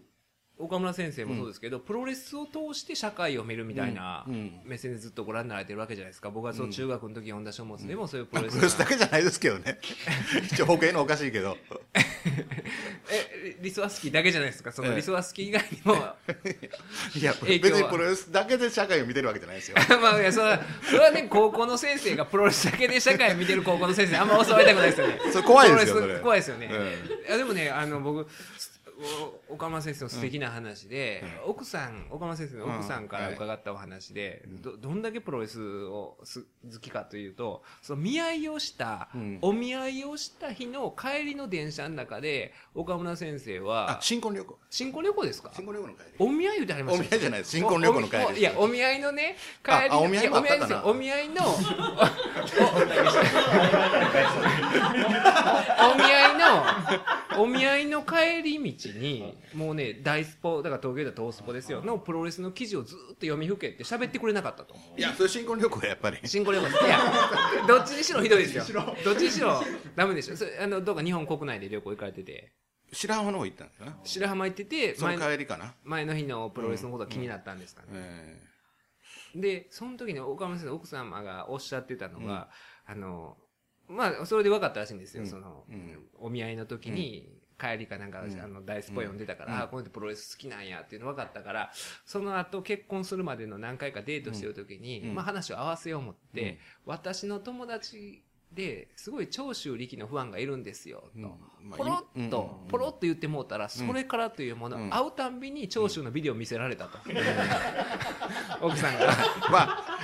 [0.58, 4.34] 岡村先生もそうですけど、プロレスを通して社会を見るみたいなうん。
[4.34, 4.62] うん。
[4.66, 6.30] 目線でずっとご覧になられてるわけじゃないですか。
[6.30, 9.80] 僕はその中学の時読んだ書物でもそういうプロレスプロレスだけじゃないですけどね。
[10.44, 11.58] 一応保険のおかしいけど。
[13.12, 14.72] え、リスワスキーだけじゃないですか？
[14.72, 15.96] そのええリスワスキー以外にも、
[17.16, 19.78] いや、別にプロレスだけで社会を見てるわけじゃないですよ。
[20.02, 25.20] まあ、いや、それは、それはね、高校の先生がプロレスだけで社会を見てる高校の先生、あんま教わりたくないですよね。
[25.32, 26.70] それ怖いですよプロレスそれ怖いですよね。
[26.72, 28.26] えいや、でもね、あの、僕、お
[29.50, 39.40] 岡村先生の素敵な話で、奥さん、岡村先生の奥さんからうん伺ったお話で、ど、どんだけプロレスをす好きかというと、その見合いをした、うん。
[39.42, 44.58] お見合いをした日の帰りの電車の中で、岡村先生あは、、新婚旅行。
[44.70, 45.52] 新婚旅行ですか？
[45.56, 46.10] 新婚旅行の帰り。
[46.20, 47.52] お見合い言うてありましたお見合いじゃないです。
[47.52, 50.62] 新婚旅行の帰りいや、お見合いのね、帰りお見合いもあったかな？
[50.62, 50.82] やですよ。
[50.86, 51.48] お見合いの、 お
[55.88, 64.76] おお見合いの、お見合いの帰り道に、もうね、大スポ、だから東京では東スポですよ、のプロレスの記事をずーっと読みふけって喋ってくれなかったと。
[64.98, 66.18] いや、それ新婚旅行やっぱり。
[66.26, 66.86] 新婚旅行です。
[66.86, 67.00] いや、
[67.68, 68.86] どっちにしろひどいですよ。
[69.04, 69.62] どっちにしろ
[69.96, 70.36] ダメでしょ。
[70.36, 72.54] それあの、どうか日本国内で旅行行かれてて、
[72.94, 73.94] 白浜の方行ったんですよね。
[74.04, 75.74] 白浜行ってて、その前の帰りかな。
[75.84, 77.88] 前の日のプロレスのことが気になったんですかね。
[77.94, 78.52] え
[79.36, 82.50] で、その時に岡村先生の奥様がおっしゃってたのが、
[82.86, 83.38] あの、
[83.88, 85.24] まあ、それで分かったらしいんですよ。
[85.24, 91.72] うんその、うんお見合いの時に、帰りかなんか、あの、大スポ読んでたから、あこの人プロレス好きなんやっていうの分かったから、
[92.06, 95.16] その後結婚するまでの何回かデートしてる時に、うん。
[95.16, 101.78] まあ話を合わせよう思って、私の友達ですごい長州力のファンがいるんですよ、と。
[101.78, 102.68] ポロッと、うん。
[102.68, 104.90] ポロッと言ってもうたら、それからというもの、うん。
[104.90, 106.98] 会うたんびに長州のビデオ見せられたと。
[108.62, 109.08] 奥さんが。
[109.52, 110.00] まあ、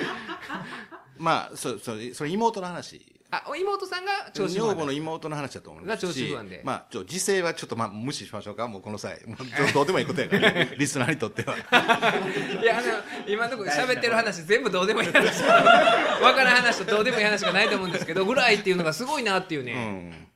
[1.17, 3.16] まあ、そう、そう、それ妹の話。
[3.29, 9.19] あ、妹さんが女房の妹の話だと思うんですが長州ファンでまあ、ちょ、時勢はちょっとまあ、無視しましょうか、もうこの際。
[9.25, 9.37] もう
[9.67, 11.57] どどうでもいいことやから、ね、 リスナーにとっては。
[11.57, 12.87] いや、あの、
[13.27, 15.43] 今のところ喋ってる話全部どうでもいい話。
[15.43, 19.73] わからん話とどうでもいい話がないと思うんですけど、ぐらいっていうのがすごいなっていううね。
[19.73, 20.27] ん。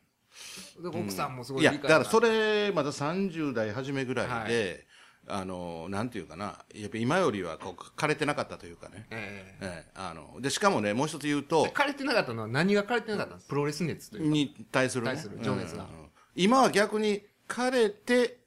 [0.84, 4.86] 奥さんもすごいいや、理解がだからそれ、まだ30代初めぐらいで、
[5.34, 9.08] あの、なんていうかな、やっぱ今よりはこう、枯れてなかったというかね。
[9.12, 9.66] ええ。
[9.66, 13.42] ええ、あの、で、しかもね、もう一つ言うと、枯れてなかったのは何が枯れてなかったの？
[13.42, 14.30] プロレス熱というか。
[14.30, 15.84] に対する,、ね、対する情熱が。
[15.84, 15.90] うん
[16.34, 18.38] 今は逆に枯れて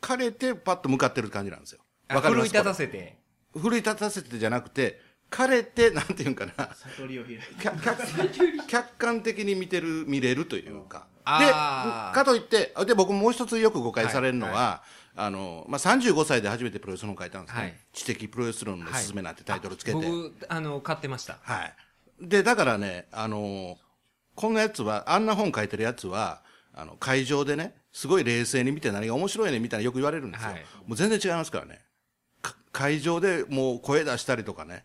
[0.00, 1.80] 枯れてパッと向かってる感じなんですよ。
[2.08, 2.48] あわかります？
[2.48, 3.18] 奮い立たせて。
[3.54, 4.98] 奮い立たせてじゃなくて
[5.30, 6.52] 枯れてなんていうんかな。
[6.96, 7.44] 悟りを開いて。
[8.66, 11.06] 客観的に見てる見れるというか。
[11.26, 14.82] でかといってで僕もう一つよく誤解されるのは、
[15.16, 21.38] あのまあ、35歳で初めてプロレス本を書いたんですね、はい知的プロレス論のすすめなんてタイトルつけて、僕、あの、買ってました。
[21.42, 21.74] はい。
[22.20, 23.78] で、だからね、あの
[24.34, 26.42] こんなやつは、あんな本書いてるやつは、
[26.74, 30.50] あの、会場でね、すごい冷静に見て何が面白いねみたいなよく言われるんですよ。
[30.50, 31.80] はいもう全然違いますからね。
[32.42, 34.84] か会場でもう声出したりとかね、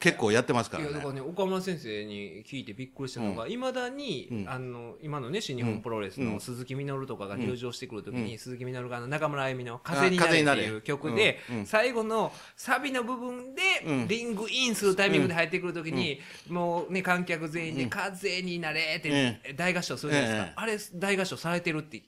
[0.00, 1.20] 結構やってますからいや、だからね。
[1.20, 4.48] ね、岡村先生に聞いてびっくりしたのが、いまだに、うん。
[4.48, 11.58] あの、今のね、新日本プロレスの鈴木みのるとかが入場してくるときに、鈴木みのるが中村あゆみの風になれっていう曲でうん。
[11.58, 14.08] うん、最後のサビの部分うで、ん。
[14.08, 20.62] リングインするタイミングで入ってくるときに、もうね、観客全員で、風になれって大合唱するじゃないですええか。
[20.62, 22.02] あれ、大合唱されてるって。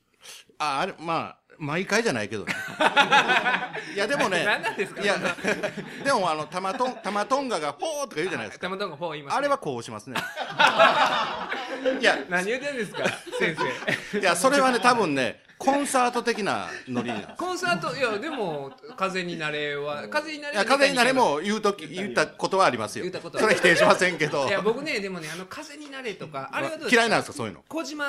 [0.59, 2.55] あ、あれ、まあ、毎回じゃないけどね。
[3.95, 5.19] いや、でもね、何なんですかいや、
[6.03, 8.67] でもあの、タマトン、タマトンガがポーとか言うじゃないですか。
[8.67, 9.39] たまたまフォー言いますね。
[9.39, 10.17] あれはこうしますね。
[12.01, 13.05] いや、何言ってんですか、
[13.39, 13.57] 先
[14.11, 14.19] 生。
[14.19, 17.35] いや、それはね、多分ね、コンサート的なノリなんです。
[17.37, 23.05] コンサート、いや、でも、風になれは、風になれいや、風になれも言うとき、言ったことはありますよ。
[23.05, 24.51] 言ったことはそれは否定しませんけどい。
[24.51, 27.63] や、僕ね、でもね、あの、風になれとか、あれはどう嫌いなんですか、そういうの？
[27.69, 28.07] 小島、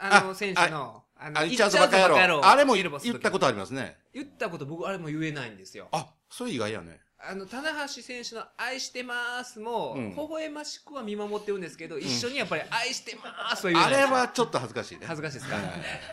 [0.00, 2.44] あの、あ選手の、ああ、言っちゃうぞバカ野郎。
[2.44, 3.96] あれも言ったことありますね。
[4.12, 5.88] 言ったこと僕、あれも言えないんですよ。
[5.92, 7.00] あ、それ意外やね。
[7.24, 15.02] あの、棚橋選手の愛してますも、うん微笑ましくは見守ってるんですけど、一緒にやっぱり愛してますと言えなあいれはちょっと恥ずかしいね。
[15.06, 15.56] 恥ずかしいですか？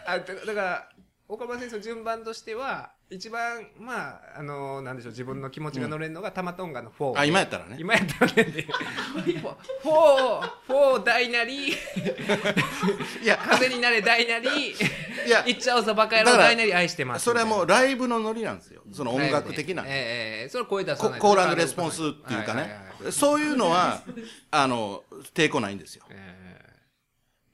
[0.06, 0.90] あだだから、
[1.28, 7.18] 岡村選手の順番としては、一番、まあ、あの、なんでしょう、自分の気持ちが乗れるのが、玉トンガの4。
[7.18, 7.78] あ、今やったらね。
[7.80, 8.44] 今やったらね、
[9.82, 11.74] フォー、フォー、大なり、い
[13.26, 14.76] や、風になれ大なり、い
[15.28, 17.26] やいっちゃおうぞバカ野郎大なり愛してます。
[17.26, 18.84] それはもうライブのノリなんですよ。
[18.94, 19.84] その音楽的な。
[19.86, 23.12] ええええそれ声出さコないコールレスポンスっていうかはいはいはいね。
[23.12, 24.04] そういうのは、
[24.52, 26.06] あの、抵抗ないんですよ。
[26.10, 26.59] ええ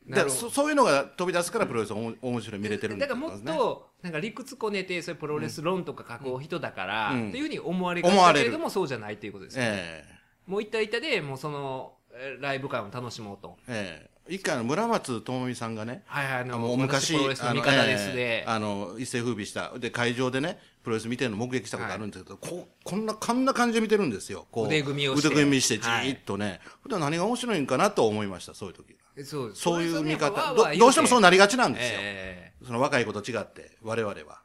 [0.08, 3.39] なるほどでそそういうのが飛び出すからプロレスおも面白い見れてるんだからもっ。
[3.41, 9.72] と、なんか理屈こねて、そういうプロレス論とか書く人だから、うんっていうふうに思われがちだけれども、そうじゃないっていうことですよね。
[9.74, 10.06] え
[10.48, 13.58] もう一体一体で、もうその、えーライブ感を楽しもうと。
[13.68, 19.78] えええ一回あの村松智美さんがね、はいはいあの昔、私プロレスの味方ですでええあの、一世風靡した。
[19.78, 24.48] で、会場でね、プロレス見てるの目撃したことあるんですけど、ここんな、こんな感じで見てるんですよ。
[24.50, 26.60] こう腕組みをして腕組みして、じーっとね。
[26.82, 28.95] 普段何が面白いんかなと思いました、そういう時。
[29.23, 30.54] そうそういう見方。
[30.54, 31.99] どどうしてもそうなりがちなんですよ。
[32.01, 34.41] えその若い子と違って、我々は。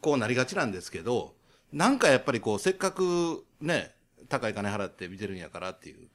[0.00, 1.34] こうなりがちなんですけど、
[1.72, 3.94] なんかやっぱりこう、せっかくね、
[4.28, 6.08] 高い金払って見てるんやからっていう、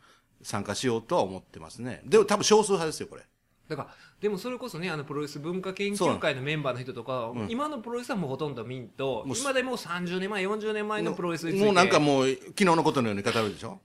[0.43, 2.01] 参加しようとは思ってますね。
[2.05, 3.23] でも多分少数派ですよ、これ。
[3.67, 13.79] だからでもそれこそねあのプロレス文化研究会のメンバーの人とか、今のプロレスはもうほとんど見んともう今でもう30年前40年前のプロレスについてもうなんかもう、昨日のことのように語るでしょ？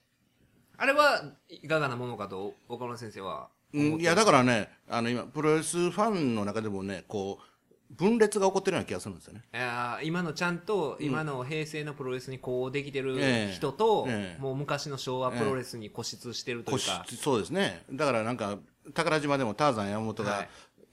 [0.76, 7.44] あれはいかがなものかと岡村先生はうん、いや、だからね、あの今、プロレスファンの中でもね、こう、
[7.90, 9.44] 分裂が起こってるような気がするんですよね。
[9.52, 13.52] あー今のちゃんと今の平成のプロレスにこうできてるええ。
[13.52, 14.42] 人と、ええ。
[14.42, 17.84] もう昔の昭和プロレスに固執してるという固か、執そうですね。
[17.92, 18.58] だからなんか、
[18.92, 20.48] 宝島でもターザン山本がはい。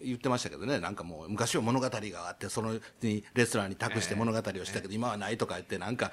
[0.05, 6.11] 言ってましたけどね、なんかもう昔は物語があって、そのにレスラーに託して物語をしたけど、今はないとか言って、なんか、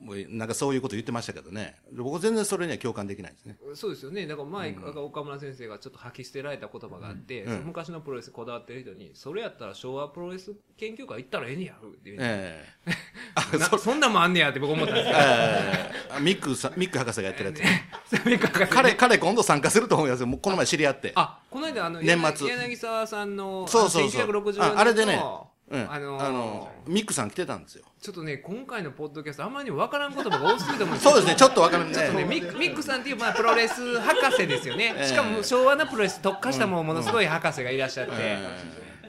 [0.00, 1.76] なんかそういうこと言ってましたけどね。
[1.92, 3.56] 僕全然それには共感できないですね。
[3.74, 17.80] そうですよねだから前、岡村先生がちょっと吐き捨てられた言葉があって、その昔のプロレスこだわってる人にそれやったら昭和プロレス研究会行ったらええねやろっていう、ええな そんなんもあんねやって僕思ったんですけどええミックさん、ミック博士がやってるや
[18.10, 18.20] つ。
[18.22, 20.26] それから彼、彼今度参加すると思いますよ。
[20.26, 21.12] もうこの前知り合って。
[21.14, 24.26] あこの間あの年末柳柳沢さんのそうそうそう。
[24.26, 25.22] 1960年のああれでね、
[25.70, 27.84] うん、あのあの、ミックさん来てたんですよ。
[28.00, 31.94] ちょっとね今回のポッドキャストあんまり分からん言葉が多すぎると思うんですよそうですね、ちょっとわかるね。
[31.94, 38.12] ちょっとね、ミックミックさんっていう、まあ、プロレス博士ですよね、 しかも昭和のプロレス特化したもうものすごい博士がいらっしゃって、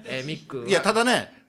[0.06, 0.68] えーミックは。
[0.68, 1.44] いや、ただね、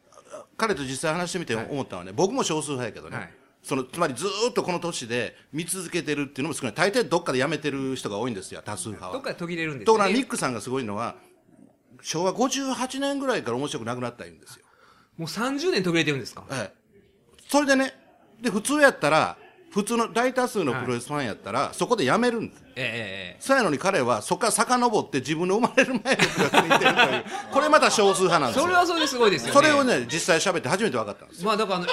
[0.56, 3.30] 彼と実際話してみて思ったのはね、僕も少数派やけどね、はい。
[3.62, 6.74] そのつまりずーっとこの年で見続けてるっていうのも少ない。
[6.74, 9.12] 大抵どっかで辞めてる人が多いんですよ、多数派は。
[9.12, 11.16] どっかで途切れるんですところがミックさんがすごいのは、
[12.02, 14.65] 昭和58年ぐらいから面白くなくなったんですよ。
[15.18, 16.44] もう30年途切れてるんですか？
[16.50, 17.00] ええ。
[17.48, 17.94] それでね、
[18.40, 19.36] で、普通やったら、
[19.72, 22.62] 普通の大多数のプロレスファンやったら、そこで辞めるんです。
[22.78, 28.64] ええそうやのに彼はそこから遡って自分の生まれる前のプロレスに行ってるという、 これまた少数派なんですよ。
[28.64, 29.52] それはそれですごいですよね。
[29.54, 31.46] それをね、実際喋って初めて分かったんですよ。
[31.46, 31.88] まあだからあのえ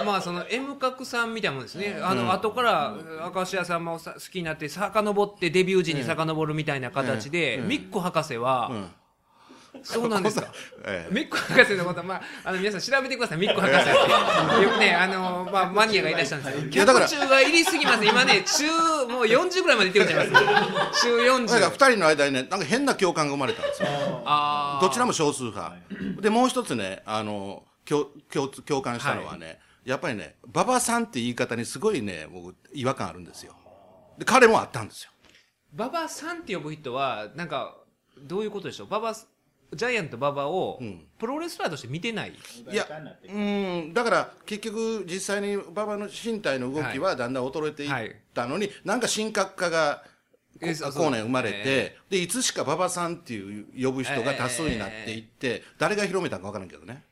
[0.00, 1.98] えまあその M 角さんみたいなもんですね。
[2.02, 2.94] あの、後から
[3.34, 8.70] 明石家さんもさ好きになって遡ってデビュー時に遡るみたいな形で、ミック博士は、
[9.82, 10.52] そうなんですか
[10.86, 13.90] ええミック博士のことは、まあ、あの皆さん調べてください、ミック博士って。
[14.62, 16.64] よくね、あの、まあ、マニアがいらっしゃるんですよ。
[16.70, 18.04] いやだから客中が入りすぎます。
[18.04, 21.46] 今ね、中、もう40ぐらいまで行ってるんちゃいます週40。
[21.46, 23.88] だから二人の間にね、なんか変な共感が生まれたんですよ。
[24.26, 25.76] あどちらも少数派。
[26.20, 33.54] で、もう一つね、あの、共共通共感したのはね、やっぱりね、馬場さんって言い方にすごいね、僕、違和感あるんですよ。
[34.18, 35.10] で、彼もあったんですよ。
[35.76, 37.76] 馬場さんって呼ぶ人は、なんか、
[38.16, 38.86] どういうことでしょう？
[38.86, 39.12] 馬場、
[39.76, 40.80] ジャイアント馬場を、
[41.18, 42.32] プロレスラーとして見てない。
[42.32, 42.86] いや、
[43.28, 50.04] うん、だから結局実際に馬場の身体の動きはだんだん衰えていったのに、なんか神格化が
[50.60, 57.04] 後年生まれて、えで、いつしか馬場さんっていう呼ぶ人が多数になっていって、誰が広めたかわからんけどね。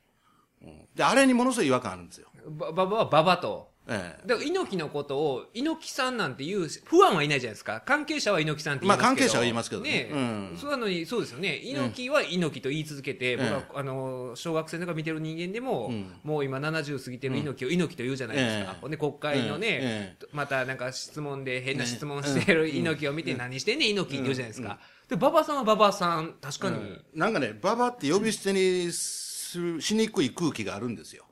[0.62, 2.28] うんで、あれにものすごい違和感あるんですよ。
[2.46, 3.71] ば馬場は馬場と。
[3.88, 4.26] ええ。
[4.26, 7.82] だから猪木のことを猪木さんなんていう不安はいないじゃないですか。
[7.84, 9.06] 関係者は猪木さんって言いますけど。
[9.06, 9.90] まあ関係者は言いますけどね。
[9.90, 10.56] ねうん。
[10.56, 11.60] そうなのにそうですよね。
[11.64, 16.20] 猪木は猪木と言い続けて、僕はえあの小学生とか見てる人間でも、ん。
[16.22, 18.80] もう今70過ぎてる猪木を猪木と言うじゃないですか、ええ。
[18.80, 26.76] ほんで国会のね、えまたなんか質問で変な質問してる猪木を見て何してんねん猪木って言うじゃないですか、で馬場さんは馬場さん確かに、
[27.14, 31.24] なんかね、馬場って呼び捨てにするしにくい空気があるんですよ。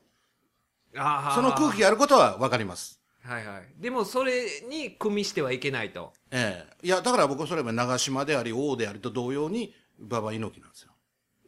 [0.92, 3.00] その空気があることはわかります。
[3.22, 10.92] はいはいでもそれに組みしてはいけないとええいや、だから僕はそれは長島であり、王でありと同様に、馬場猪木なんですよ。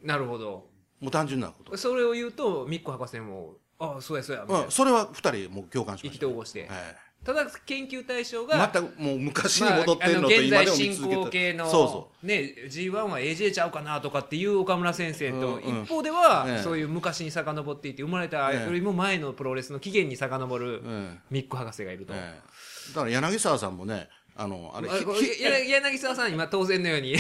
[0.02, 0.68] なるほど
[1.00, 1.76] もう単純なこと。
[1.76, 6.26] それを言うとミック博士もああそうやそうやうん、それは二人もう共感し意ました。
[6.26, 15.82] 気投合して、えただ研究対象が、えまたもう昔にまあ戻ってるのとあ現在今でも見進続けて行形のそうそね G1 は AJ ちゃうかなとかっていう岡村先生と、うんうん。
[15.84, 16.62] 一方では、ええ。
[16.62, 18.64] そういう昔に遡っていて生まれたええ。
[18.64, 22.12] よりも前のプロレスの起源に遡るえミック博士がいると。
[22.12, 22.94] ええ。
[22.94, 27.12] だから柳沢さんもね、あの、あれ、あこれひひや柳沢さん今当然のように。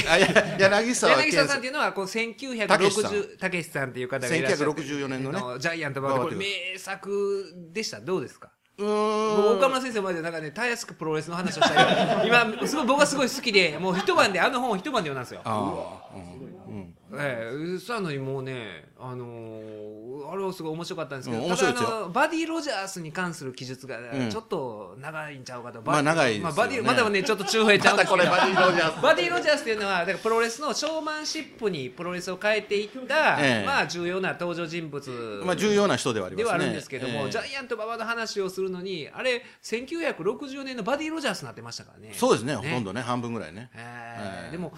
[0.58, 3.12] 柳沢柳沢さんって健いうのはこうたけしさん。
[3.12, 5.38] 1960たけしさんっていう方がいらっしゃる1964年のね。
[5.60, 8.00] ジャイアントバーこれ名作でした。
[8.00, 8.48] どうですか？
[8.48, 15.40] う岡村先生までなんかねたやすくプロレスの話をしたり 今すごい僕はすごい好きでもう一晩であの本を一晩で読んだんですよ。
[15.44, 24.30] ああ、うんええそうなのにもうね、あのーあれはすごい面白かったんですけど、うんただあのバディ・ロジャースに関する記述がん。
[24.30, 26.54] ちょっと長いんちゃうかと、まあ長いですよね。
[26.56, 29.02] まあ、バディまだねちょっと中平ちゃうんですけどバディロジャース。
[29.02, 33.66] バディ・ロジャースっていうのはだからプロレスのショーマンシップにプロレスを変えていった、ええ。
[33.66, 36.44] まあ重要な登場人物、まあ重要な人ではありますね。
[36.44, 37.30] ではあるんですけども、ええ。
[37.30, 42.14] ジャイアント馬場の話をするのにあれ1960年のバディ・ロジャースになってましたからね。
[42.14, 43.70] そうですね、ほとんどね、半分ぐらいね。
[43.74, 44.44] ええ。
[44.44, 44.72] えーでも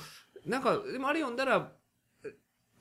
[0.46, 1.70] なんかでもあれ読んだら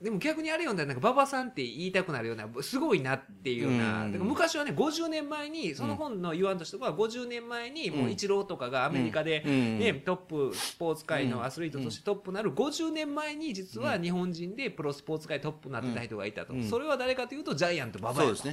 [0.04, 4.12] でも逆にあれ読んだらなんか馬場さんって言いたくなるようなすごいなっていうような、うん。
[4.12, 9.78] だから昔はね50年前にその本の言わんとしては50年前にもうイチローとかがアメリカで、うん。
[9.78, 16.62] ねトップスポーツ界のアスリートとしてトップなる50年前に実は日本人でプロスポーツ界トップになってた人がいたと、うん。
[16.62, 18.48] それは誰かというとジャイアント馬場やと。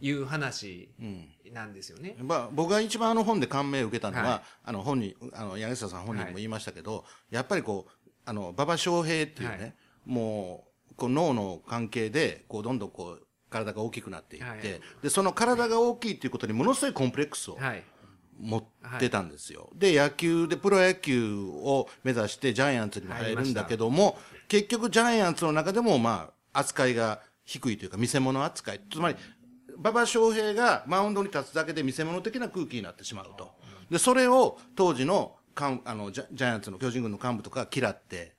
[0.00, 1.28] いう話うん。
[1.54, 2.16] なんですよね。
[2.20, 4.42] まあ、僕が一番あの本で感銘を受けたのは、はい。
[4.64, 9.74] あの本に、あの、柳下さん本人も言いましたけど、やっぱりこう、あの、馬場翔平っていうね、はい。
[10.06, 14.60] もう、こう脳の関係で、こう、どんどんこう、体が大きくなっていって、はい
[15.02, 17.82] で、その体が大きいっていうことにものすごいコンプレックスをはい
[18.40, 19.70] 持ってたんですよ。
[19.74, 28.80] で、野球で、プロ野球を目指してジャイアンツにも入るんだけども、結局ジャイアンツの中でも、まあ、扱いが低いというか、見せ物扱い。
[28.90, 29.16] つまり、
[29.76, 33.52] 馬場翔平がマウンドに立つだけで見せ物的な空気になってしまうと。
[33.90, 38.34] で、それを当時の幹あのジャジャイアンツの巨人軍の幹部とかが嫌って、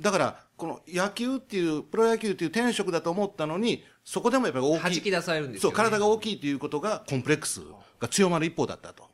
[0.00, 4.82] だから、この野球っていう、プロ野球っていう天職だと思ったのに、そこでもやっぱり大きい。
[4.82, 7.62] 弾き出されるんですそう、よ、ね、体が大きいということがコンプレックス
[8.00, 9.04] が強まる一方だったと。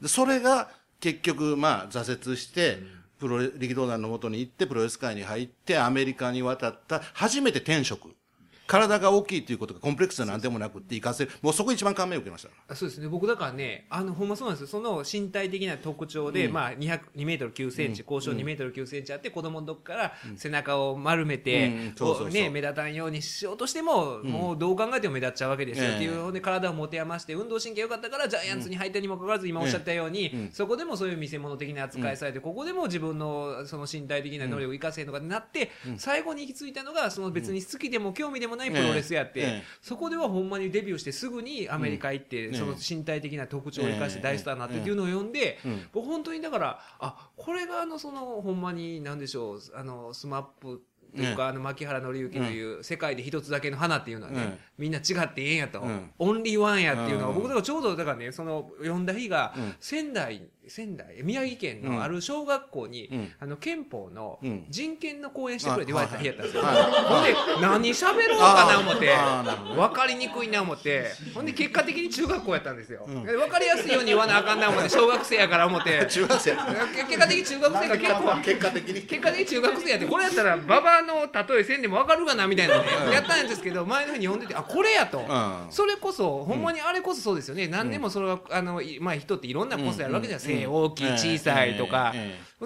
[0.00, 2.78] でそれが結局、まあ、挫折して、
[3.18, 8.14] プロ力道団のもとに行って、プロレス界に入って、アメリカに渡った、初めて転職。
[8.66, 11.30] 体が大きいということがコンプレックスでなんでもなくって、活かせる。
[11.42, 12.48] もうそこ一番感銘を受けました。
[12.68, 13.08] あそうですね。
[13.08, 14.66] 僕だからねあのほんまそうなんですよ。
[14.68, 21.92] その身体的な特徴で、まあ200 2メートル9センチ、交渉2メートル9センチあって子供の時から背中を丸めて、
[22.50, 25.94] 目立たんようにしようとしても、もうどう考えても目立っちゃうわけですよ、ええ。
[25.96, 42.54] っていうので体を持て余して運動神経良かったからジャイアンツに入ったにもかかわらず今おっしゃったように、そこでもそういう見せ物的な扱いされて、ここでも自分のその身体的な能力を生かせるのかってなって、最後に行き着いたのがその別に好きでも興味でもないプロレスやって、そこではほんまにデビューしてすぐにアメリカ行って、ん。
[42.54, 45.88] その身体的な特徴を生かして大スターになってっていうのを読んで、うん。
[45.92, 50.82] 僕本当にだからあこれがあのそのほんまに何でしょうあのスマップ
[51.14, 56.10] というか、あの槇原敬之という世界で一つだけの花っていうのはね、うんみんな違ってええんやと、うん。
[56.18, 57.34] オンリーワンやっていうのは、うん。
[57.36, 59.74] 僕だからちょうどだからねその読んだ日が、うん。
[59.78, 63.32] 仙台仙台宮城県のある小学校に、うん。
[63.38, 64.66] あの憲法のうん。
[64.68, 67.34] 人権の講演してくれって言われた日やったんですよ、はいはい。
[67.34, 69.12] ほんで何喋ろうかな思って
[69.76, 76.06] 分かりにくいな思ってほんで結果的に中学校やったんですよ、で分かりやすいように言わなあかんな思って小学生やから思って。
[76.08, 76.52] 中学生。
[77.06, 79.02] 結果的に中学生が結構結果的に。
[79.02, 85.66] 結果的に中学生やってこれやったら馬場の例えせんでも分かるがなみたいなねやったんですけど前の日に読んでてあこれやと、ん。
[85.70, 92.14] それこそほんまにあれこそそうですよね、何でもそれはあのいまあ人っていろんな個性あるわけじゃん、背大きい小さいとか、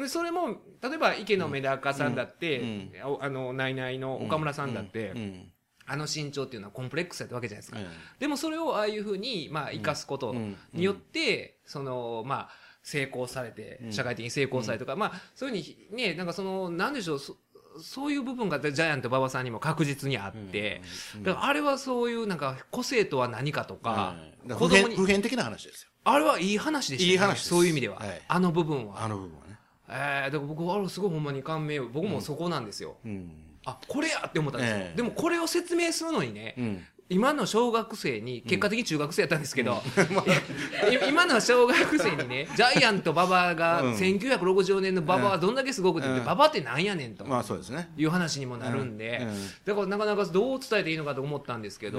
[0.08, 5.52] それも例えば池のメダカさんだって、あのナイナイの岡村さんだって、うん
[5.90, 7.86] あの身長っていうのはコンプレックスやったわけじゃないですか、え
[8.18, 10.34] でもそれをああいうふうにまあ生かすこと
[10.74, 12.48] によって、そのまあ
[12.82, 17.36] 成功されて社会的に成功されとか、まあそういうふうにねなんかそのなんでしょうそ
[17.80, 20.82] そういう部分がジャイアント馬場さんにも確実にあって、
[21.22, 25.87] だからあれはそういうなんか個性とは何かとか、えだから普子供に遍普遍的な話ですよ。
[26.04, 27.12] あれはいい話でしたよね。
[27.12, 28.22] いい話そういう意味では、はい。
[28.26, 29.04] あの部分は。
[29.04, 29.58] あの部分はね。
[29.88, 33.30] えー、だから僕あれすごいほんまに感銘を僕もそこなんですよ、うん。
[33.64, 34.96] あこれやって思ったんですよ、ええ。
[34.96, 36.84] でもこれを説明するのにね、うん。
[37.10, 39.80] 今の小学生に結果的に中学生やったんですけど、
[40.92, 43.94] い今の小学生にね ジャイアント馬場がうん。
[43.94, 47.90] 1960年の馬場はどんだけすごくて馬場ってなんやねんとまあそうですね。
[47.96, 49.28] いう話にもなるんで、うん。
[49.28, 49.50] うん。
[49.64, 51.98] だからなかなかどう伝えていいのかと思ったんですけど、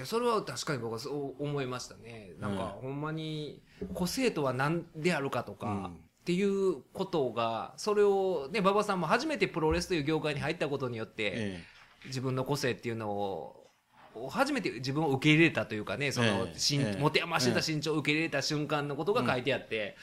[0.00, 2.32] やそれは確かに僕はそう思いましたね。
[2.38, 3.62] なんかほんまに
[3.94, 5.84] 個性とは何であるかとか、うん。
[5.86, 11.64] っていうことがそれをね馬場さんも初めてプロレスという業界に入ったことによって、え
[12.06, 13.60] 自分の個性っていうのを
[14.28, 16.46] 初めて自分を受け入れたというかねその、
[16.98, 19.96] 持て余してた身長を受け入れた瞬間のことが書いてあって、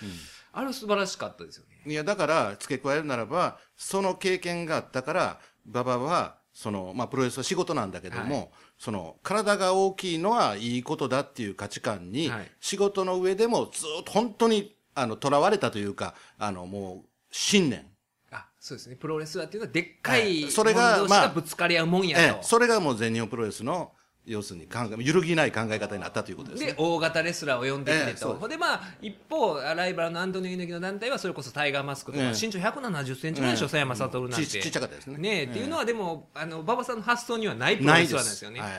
[0.53, 1.83] あれ素晴らしかったですよね。
[1.85, 12.51] えいや、だから、付け加えるならば、その経験があったから、馬場は、その、まあ、プロレスは仕事なんだけども、はその、体が大きいのはいいことだっていう価値観に、はい。
[12.59, 17.85] 仕事の上でもずっと本当に、あの、囚われたというか、あの、もう、信念。
[18.31, 18.95] あそうですね。
[18.95, 23.93] プロレスラーっていうのはでっかいはいそれがまあがぶつかり合うもんやと、ええ、それがもう全日本プロレスの、
[24.27, 26.73] 要するに考え揺るぎない考え方になったということですね。
[26.73, 32.29] で大型レスラーを呼んできてと、えでまあ一方ライバルのアントニオ猪木の団体はそれこそタイガーマスクとか、ええ。
[32.31, 33.67] 身長1 7 0センチぐらいでしょ、え。
[33.67, 35.17] え佐山悟なんて、ちちっちゃかったですね。
[35.17, 38.13] ねえっていうのはでもあの馬場さんの発想にはないプロレスないで。
[38.15, 38.35] ラーなんです。
[38.37, 38.71] すよね、はい。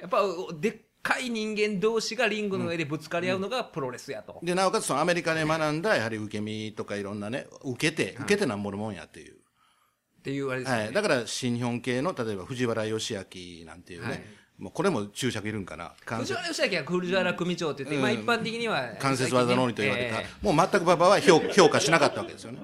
[0.00, 0.22] やっぱ
[0.58, 14.22] でっかい人間同士がリングの上でぶつかり合うのがプロレスやと、でなおかつそのアメリカで学んだやはり受け身とかいろんなね受けて受けてなんぼのもんやっていう、っていうあれですよね、はい、だから新日本系の例えば藤原義明なんていうね、はい
[14.58, 15.92] もうこれも注釈いるんかな。
[16.04, 18.02] 関藤節原義明は藤原組長って言って、うん。
[18.02, 22.58] まあ一般的には関節技のみと言われた、えもう全く馬場は評評価しなかったわけですよね。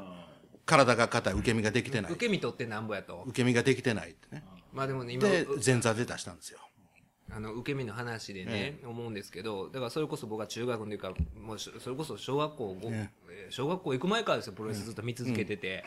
[0.67, 2.11] 体が硬い受け身ができてない。
[2.11, 3.23] え受け身取ってなんぼやと。
[3.27, 4.43] 受け身ができてないってね。
[4.73, 6.59] まあでもね今で前座で出したんですよ。
[7.31, 13.21] あの受け身の話でね、思うんですけどだからそれこそ僕は中学の時からもうしそれこそ小学校ご、ええ。
[13.21, 15.85] ー小学校行く前からですよプロレスずっと見続けてて、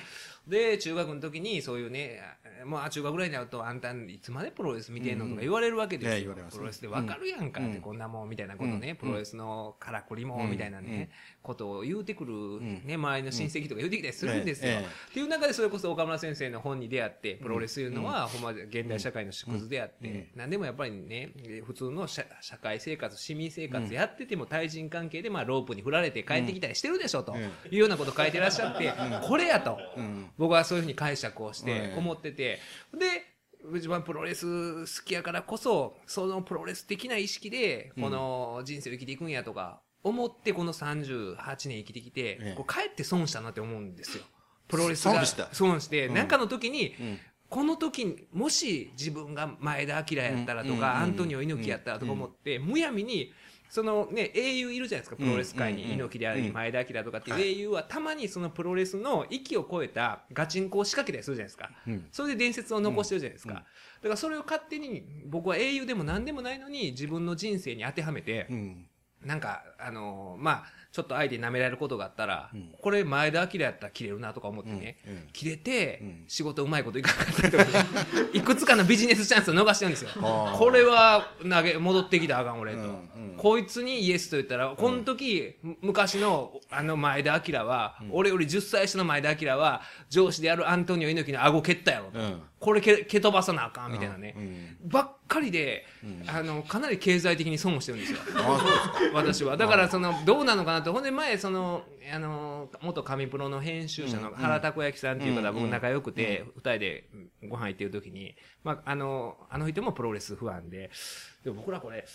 [0.48, 11.10] で中学の時にそういうねあもうあ中学ぐらいになるとあんたいつまでプロレス見てんのとか言われるわけですよ、ええ言われますプロレスでわかるやんかって、こんなもんみたいなことね、プロレスのからくりもんみたいなね、
[11.42, 12.34] ことを言うてくる、
[12.86, 21.34] ね周りの親戚とか言うてきたりするんですよ、っていう中でそれこそ岡村先生の本に出会ってプロレスいうのはほんま現代社会の縮図であって、何でもやっぱりね
[21.66, 27.36] 普通の社社会生活市民生活やってても対人関係でまあロープに振られて帰ってきたりしてるでしょと
[27.70, 28.94] いうようなことを書いてらっしゃって、
[29.28, 29.78] これやと、
[30.38, 32.60] 僕はそういうふうに解釈をして思ってて、
[32.98, 33.26] で
[33.74, 41.36] 自分はプロレス好きやからこそそのプロレス的な意識でこの人生を生きていくんやとか思ってこの38
[41.70, 42.54] 年生きてきて、ええ。
[42.56, 44.24] こうかえって損したなって思うんですよ。
[44.68, 45.50] プロレスが損した？
[45.54, 46.14] 損して、うん。
[46.14, 47.20] なんかの時に、ん。
[47.50, 53.32] この時にもし自分が前田明やったらとか、アントニオ猪木やったらとか思って、むやみに
[53.70, 62.08] そのね英雄いるじゃないですかプロレス界に、猪木であり、うん前田明とかっていう英雄はたまにそのプロレスの域を超えたガチンコを仕掛けたりするじゃないですか、うん。
[62.12, 63.66] それで伝説を残してるじゃないですか、だか
[64.10, 68.90] らそれを勝手に僕は英雄でも何でもないのに自分の人生に当てはめて、うん。
[69.26, 72.72] なんか、あのーまあ、ちょっと相手に舐められることがあったら、ん。
[72.82, 75.14] これ前田明やったら切れるなとか思ってね、うん。
[75.14, 75.28] うん。
[75.34, 76.26] 切れて、ん。
[76.28, 77.64] 仕事うまいこといかなかったりとか。
[77.66, 77.72] ね、
[78.34, 80.10] いくつかのビジネスチャンスを逃してるんですよ。
[80.12, 82.80] これは投げ、戻ってきたらあかん俺と。
[83.38, 92.20] こいつにイエスと言ったら、この時、む昔のあの前田明は、俺より10歳下の前田明は、上司であるアントニオ猪木の顎蹴ったやろと。
[92.62, 94.34] うんこれ蹴蹴飛ばさなあかんみたいなね。
[94.36, 95.86] うんばっかりで、
[96.28, 98.20] あの、かなり経済的に損をしてるんですよ。
[99.14, 99.58] 私は。
[99.58, 100.94] だからそのどうなのかなと。
[100.94, 107.10] ほんで前そのあの元紙プロの編集者の原たこ焼きさんっていう方は僕仲良くて二人で
[107.50, 110.90] ご飯行ってる時にまああのあの人もプロレスファンで
[111.44, 112.06] でも僕らこれ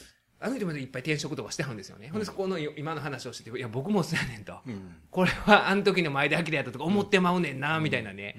[0.42, 4.54] あの人もいっぱい転職とかしてはるんですよね、ほんでそこの今の話をしてていや僕もそうやねんと、
[5.10, 8.36] これはあの時の前で明やったとか思ってまうねんなみたいなね、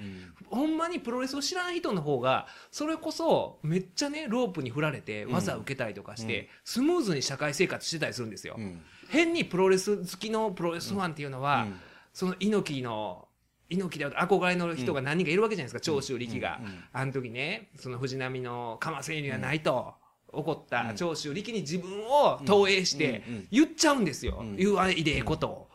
[0.50, 8.82] ほんまにプロレスを知らん人の方がそれこそめっちゃねロープに振られて技を受けたりとかして、スムーズに社会生活してたりするんですよ、ん。
[9.08, 11.80] 変にプロレス好きのプロレスファンっていうのは、うん。
[12.12, 13.28] その猪木の
[13.70, 16.60] 猪木で憧れの人が何人かいるわけじゃないですか、長州力が、
[16.92, 19.94] あの時ねその藤波の鎌瀬にはないと。
[20.34, 25.68] 怒った長州力に自分を投影して言っちゃうんですよ、言わないでええことを、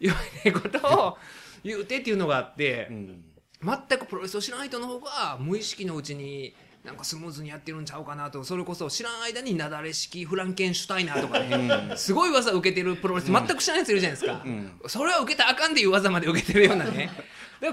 [0.00, 1.18] 言わないでええことを
[1.62, 3.24] 言うてっていうのがあって、うん。
[3.64, 6.54] 全くプロレスを知らない人の方が無意識のうちに
[6.84, 14.44] なんかスムーズにやってるんちゃうかなとそれこそ知らん間になだれ式フランケンシュタイナーとかね、すごい技受けてるプロレス全く知らないやついるじゃないですか、
[14.88, 17.08] それは受けたらあかんでいう技まで受けてるようなね。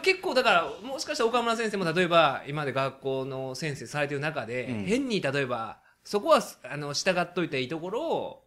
[0.01, 8.43] 結構だからもしかしたら岡村先生も例えば今まで学校の先生されてる中で、変に例えばそこはあの従っといたらいいところを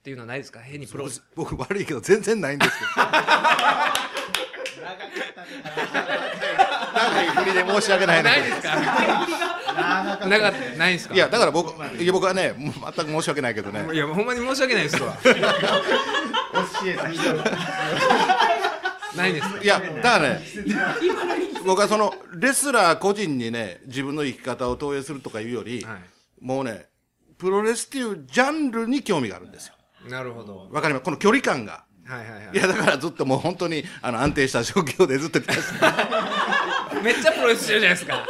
[0.00, 0.60] っていうのはないですか？
[0.60, 2.90] 変にプロ僕悪いけど全然ないんですけど。
[6.94, 8.76] 長い振りで申し訳ないなないですか
[10.28, 12.72] なかないですかいやだから僕いや僕はね全
[13.06, 13.94] く申し訳ないけどね。
[13.94, 15.16] いやほんまに申し訳ないですわ。
[15.22, 17.34] 教えた人
[19.16, 19.62] ないですか？
[19.62, 20.40] いやだからね
[21.64, 26.00] 僕はそのレスラー個人にね自分の生き方を投影するとかいうより、はい
[26.42, 26.86] もうね
[27.38, 29.74] プロレスっていうジャンルに興味があるんですよ。
[30.10, 30.68] なるほど。
[30.70, 31.04] わかります？
[31.04, 31.84] この距離感が。
[32.04, 32.56] はいはいはい。
[32.56, 35.58] いやだからずっともう本当にあの安定した状況でずっと来たし
[37.02, 38.26] めっちゃプロレスしてるじゃないですか。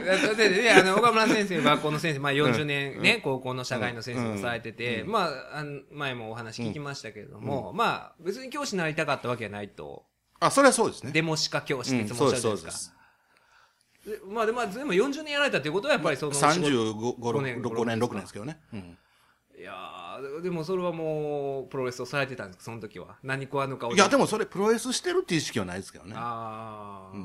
[0.00, 10.04] だってね、あの岡村先生、学校の先生、まあ、40年ね、高校の社会の先生もされてて、まあ、あの前もお話聞きましたけれども、まあ、別に教師になりたかったわけはないと、
[10.40, 11.12] あそれはそうですね。
[11.12, 12.92] デモシカ教師っていつもそうおっしゃるじゃないでですそ
[14.06, 14.26] うですすか。
[14.26, 16.32] でまあ、でも、でも40年やられたということは、やっぱりその。
[16.32, 18.98] 35 5年5年6年ですけどね、うん。
[19.58, 23.16] いやーでもそれはもう、プロレスをされてたんですか、その時は。
[23.22, 26.14] 何食わぬ顔いやでもそれプロレスしてるっていう意識はないですけどね。
[26.16, 27.16] ああ、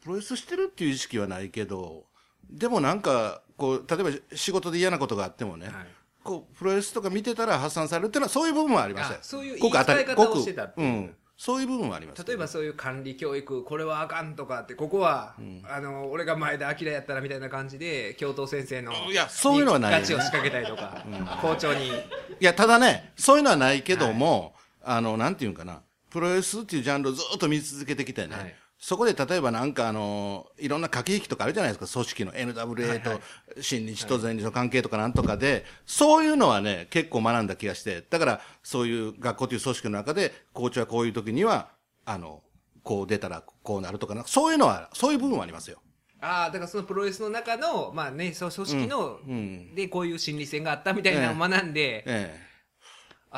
[0.00, 2.06] プロレスしてるっていう意識はないけど
[2.50, 5.74] でもなんかこう例えば仕事で嫌なことがあってもね、はい。
[6.22, 10.86] こうプロレスとか見てたら発散されるっていうのはそういう部分はありましたそういう言い伝え方をしてたっていう。
[10.86, 15.36] うん、そういう部分はあります例えばそういう管理教育これはあかんとかってここは、
[15.70, 20.02] あの俺が前田明やったらみたいな感じで教頭先生のいやそういうのはないよね。
[20.02, 21.04] ガチを仕掛けたりとか、
[21.40, 21.88] 校長に。
[21.88, 21.92] い
[22.40, 33.20] や、ただね、そういうのはないけども、あの、なんていうんかな、プロレスっていうジャンルをずっと見続けてきてね、はいそこで例えばなんかあの、いろんな駆け引きとかあるじゃないですか、組織の NWA と
[33.60, 41.70] 新日と前日の関係とかなんとかで、そういうのはね、結構学んだ気がして、だからそういう学校という組織の中で、校長はこういう時には、
[42.04, 42.42] あの、
[42.84, 45.78] こう出たらこうなるとかな、そういうのは、そういう部分はありますよ。
[46.20, 52.47] ああだからそのプロレスの中のまあねそう組織の、うんでこういう心理戦があったみたいなのを学んで、え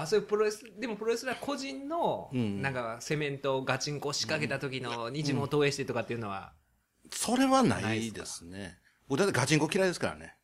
[0.03, 6.53] あそういうプロレスでもプロレスラー個人の、んなんかセメントガチンコ仕掛けた時の二次も投影してとかっていうのは、
[7.05, 8.79] えそれはないですね。
[9.09, 10.37] 僕だってガチンコ嫌いですからね。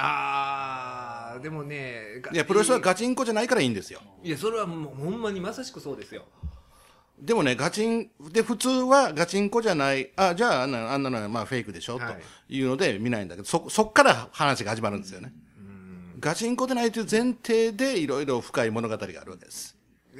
[0.00, 4.00] ああでもねがいや、プロレスはガチンコじゃないからいいんですよ。
[4.22, 6.24] いやそれはもうほんまにまさしくそうですよ
[7.20, 15.32] でもね、ガチン、で、普通はガチンコじゃない、あ、じゃあ、あんなあんなのはまあフェイクでしょ、はいというので見ないんだけど、そ、そっから話が始まるんですよね。
[16.18, 19.76] ガチンコでないという前提でいろいろ深い物語があるわけです。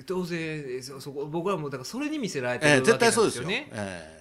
[0.06, 3.44] 当然そそこ僕はもうだからそれに見せられてるええわけなん絶対そうですよ。
[3.44, 4.18] ですよね、え。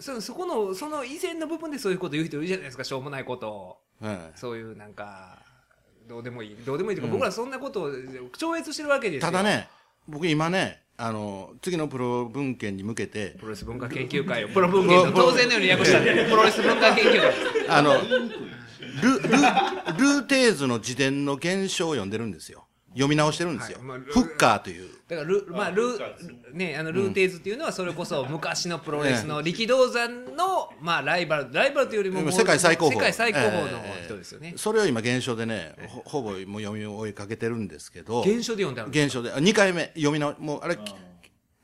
[0.00, 3.76] そそこのその以前の部分でそういうこと言う人いるじゃないですかしょうもないことを。
[4.02, 4.38] ええ。
[4.38, 5.38] そういうなんか
[6.10, 6.56] どうでもいい。
[6.64, 7.90] どうでもいいというか、僕らそんなことを
[8.36, 9.30] 超越してるわけですよ。
[9.30, 9.68] ただね、
[10.08, 14.48] 僕今ね、あの、次のプロ文献に向けて、プロレス文化研究会を。
[14.48, 16.00] プロ文献の当然のように訳した。
[16.02, 17.32] んでプロレス文化研究会。
[17.68, 17.94] あの、
[19.02, 22.66] ル、ル、ルーテーズの自伝の現象を読んでるんですよ。
[22.92, 23.78] 読み直してるんですよ。
[23.78, 24.90] はいまあルフッカーという。
[25.08, 25.98] だからル,、まあ、ル
[26.52, 32.96] ね、あのルーテーズっていうのはそれこそ昔のプロレスの力道山の、まあ、ライバルライバルというよりももう世界最高峰。
[32.96, 40.78] 世界最高峰の人ですよねえ、えそれを今現象でね、ほほぼもう読み終えかけてるんですけど、現象で読んであるんです現象で、2回目読み直、もうあれ、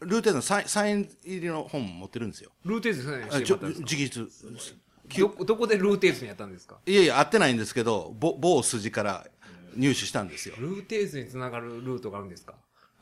[0.00, 2.50] ルーテーズのサインサイン入りの本持ってるんですよ。
[2.64, 4.26] ルーテーズねあちょど直筆。
[5.44, 6.78] どこでルーテーズにやったんですか？
[6.86, 9.26] いやいや、合ってないんですけど、某某筋から
[9.76, 10.54] 入手したんですよ。
[10.58, 12.54] ルーテーズにつながるルートがあるんですか？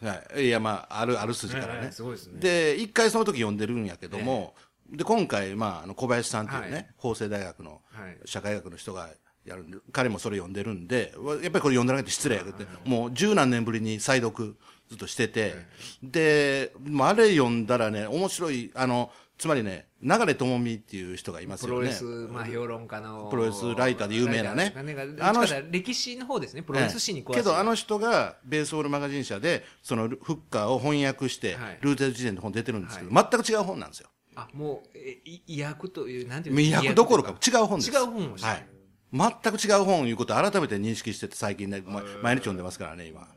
[0.02, 0.46] はい。
[0.46, 1.86] いや、まあ、ある、ある筋からえね。
[1.90, 2.40] えすごいですね。
[2.40, 4.54] で、一回その時読んでるんやけども、
[4.90, 6.86] で、今回、まあ、あの、小林さんっていうね、はい。
[6.98, 8.18] 法政大学のはい。
[8.26, 9.08] 社会学の人が
[9.46, 14.56] やるんで、彼もそれ読んでるんで、わやっぱりこれ読んでなくて失礼やけど、もう十何年ぶりに再読
[14.90, 15.54] ずっとしてて、
[16.02, 21.74] で、まあ、あれ読んだらね、面白い、あの、つまりね、流智美っていう人がいますよね。
[21.74, 23.28] プロレス、まあ、評論家の。
[23.30, 24.72] プロレスライターで有名なね。
[25.20, 26.62] あの歴史の方ですね。
[26.62, 31.78] プロレス史に詳しい、けどあの人がベースボールマガジン社でそのフッカーを翻訳して、はい。
[31.80, 34.08] ルーテーズ辞典の本出てるんですけど、は全く違う本なんですよ。
[34.36, 37.90] あもうえい意訳というなんていうんですか意訳どころか違う本です。
[37.90, 38.66] 違う本をはい。
[39.12, 43.28] 全く違う本いうことを改めて認識してて最近ね、ま毎日読んでますからね今。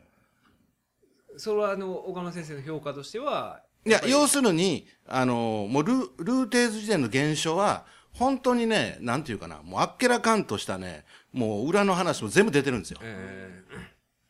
[1.37, 13.63] それはあの岡野先生の評価としてはいや要するにあのもうルルーテーズ辞典の現象は本当にねなんていうかなもうあっけらかんとしたねもう裏の話も全部出てるんですよえ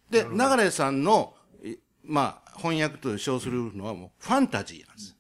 [0.10, 1.34] で、流さんの、
[1.64, 5.16] いまあ、翻訳と称するのはもうファンタジーなんです。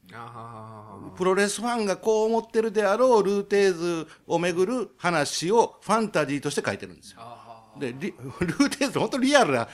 [1.17, 7.19] プロレスファンがこう思ってるであろうルーテーズをめぐる話をファンタジーとして書いてるんですよ。
[7.21, 9.67] あで、リ ルーテーズ本当リアルな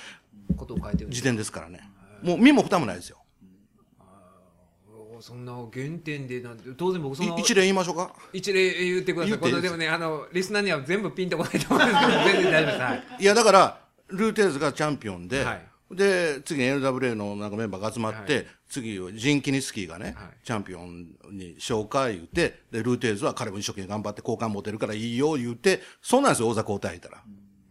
[0.57, 1.87] ことを書いてるんです辞典ですからね。
[2.23, 3.22] もう身も蓋もないですよ。
[5.23, 8.13] おそんな原点でなんて当然僕そのい一例言いましょうか？
[8.33, 9.37] 一例言ってください。
[9.37, 12.79] このでもねあのリスナーには全部ピンとこないと思うんですけど全然大丈夫です。
[12.81, 13.03] はい。
[13.19, 15.61] いや、だから、ルーテーズがチャンピオンで、はい。
[15.91, 18.47] で、次 NWA のなんかメンバーが集まって、はい。
[18.67, 20.27] 次、ジン・キニスキーがね、はい。
[20.43, 27.23] チャンピオンに紹介言うて、で、ルーテーズは彼も一生懸命頑張って好感持てるからいいよ言うて、そうなんですよ、大阪交代いたら。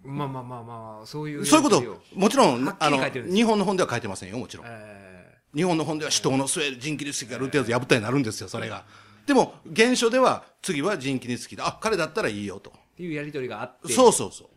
[0.05, 2.98] まあまあまあまあそういうそういうこともちろん、あの
[3.30, 4.66] 日本の本では書いてませんよ、もちろん。
[4.66, 5.11] え
[5.55, 8.84] 日本の本では死闘の末、ジン・キニスキーがルーテーズ破ったになるんですよ、それが。
[9.26, 12.70] でも、現象では、次はジン・キニスキーで、あ、彼だったらいいよと。
[12.70, 13.92] ーっていうやり取りがあって。
[13.92, 14.48] そうそうそう。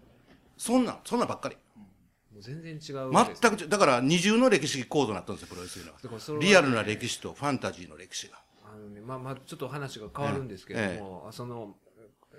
[0.58, 1.58] そんなん、そんなんばっかり。
[2.36, 6.00] もう全然違うわけです全く違うだから二重の歴史構造になったんですよプロレスというのは。
[6.00, 8.42] ねはリアルな歴史とファンタジーの歴史が。
[8.66, 11.78] あのねまあまあちょっと話が変わるんですけども、その、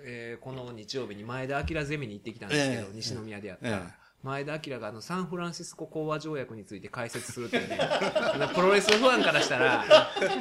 [0.03, 2.93] えーこの日曜日に前田明ゼミに行ってきたんですけど、ええ。
[2.93, 7.77] 西宮でやった、ええ前田明があのサンフランシスコ講和条約について解説するっていうね。
[7.79, 9.85] あのプロレスファンからしたら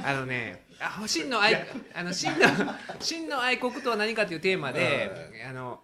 [0.04, 2.46] あのねあ真の愛あの真の
[2.98, 5.80] 真の愛国とは何かというテーマで、あの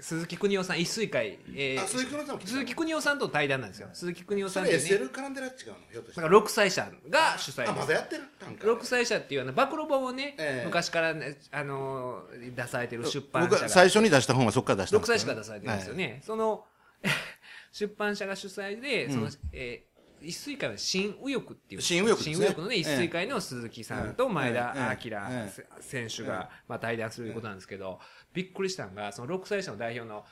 [0.00, 2.06] 鈴木邦夫さん一水会、えーあ鈴
[2.64, 3.88] 木邦夫さんと対談なんですよ。
[3.92, 5.74] 鈴木邦夫さんって、ね、SL 絡んでらっ違うの？
[5.90, 6.20] ひょっとして。
[6.20, 7.56] だから6歳者が主催。
[7.60, 10.66] ですあまだやってるたんか6歳者っていうような暴露本をね、ええ。
[10.66, 13.56] 昔から、ね、あのー出されてる出版社が。
[13.56, 16.64] 僕は最初に出した本はそこから出したん6です歳しか出されてるんですよね、その
[17.72, 22.34] 出版社が主催で、そのえー一水会は新右翼っていう新右翼ね。
[22.34, 24.74] 新右翼のね一水会の鈴木さんと前田
[25.04, 25.64] 明ええ。
[25.80, 28.00] 選手が、まあ、対談するということなんですけど、
[28.32, 30.24] びっくりしたのがその6歳者の代表の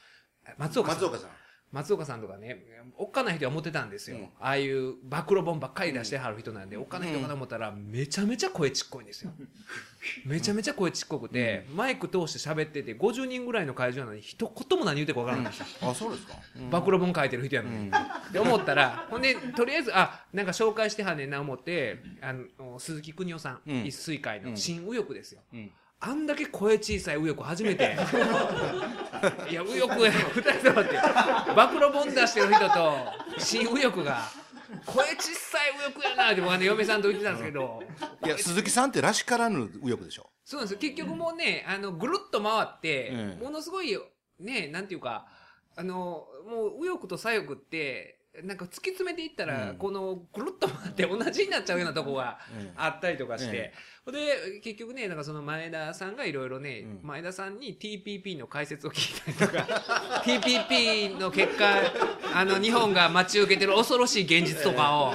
[0.57, 1.01] 松岡さん。
[1.03, 1.31] 松岡さん
[1.75, 2.65] 松岡さんとかね、
[2.97, 4.17] おっかない人は思ってたんですよ。
[4.39, 9.33] ああいう暴露本ばっかり出してはる人なんで、おっかない人かと思ったら、めちゃめちゃ声ちっこいんですよ。
[10.25, 15.91] めちゃめちゃ声ちっこくて、マイク通して喋ってて、50人ぐらいの会場なのに、一言も何言ってるかわからないんですよ。
[15.91, 16.35] あそうですか。
[16.71, 17.89] 暴露本書いてる人やのに。
[17.89, 23.85] って思ったら、ほんで、とりあえず、あ、なんか紹介してはんねんな思って、あの、鈴木邦夫さん、うん。
[23.85, 25.41] 一水会の新右翼ですよ。
[26.07, 27.97] んあんだけ声小さい右翼初めて。
[29.51, 30.99] いや、右翼、二人ともって、
[31.55, 32.95] 暴露本出してる人と、
[33.39, 34.23] 新右翼が、
[34.85, 37.83] 声小さい右翼やなって僕はね、嫁さんと言ってたんですけど、
[38.25, 40.31] いや鈴木さんってらしからぬ右翼でしょ。
[40.45, 40.79] そうなんですよ。
[40.81, 43.99] 結局もうね、あの、ぐるっと回って、うんものすごい、
[44.41, 45.27] ね、なんていうか、
[45.77, 49.77] あの、もう右翼と左翼って、なんか突き詰めていったら、うん。
[49.77, 52.73] このぐるっと回って同じになっちゃうようなとこがうん。
[52.77, 53.73] あったりとかして、え
[54.05, 57.09] ほんで、結局ね、なんかその前田さんがいろいろね、うん。
[57.09, 61.65] 前田さんに TPP の解説を聞いたりとか、 TPP の結果、
[62.35, 65.15] あの、日本が待ち受けてる恐ろしい現実とかを、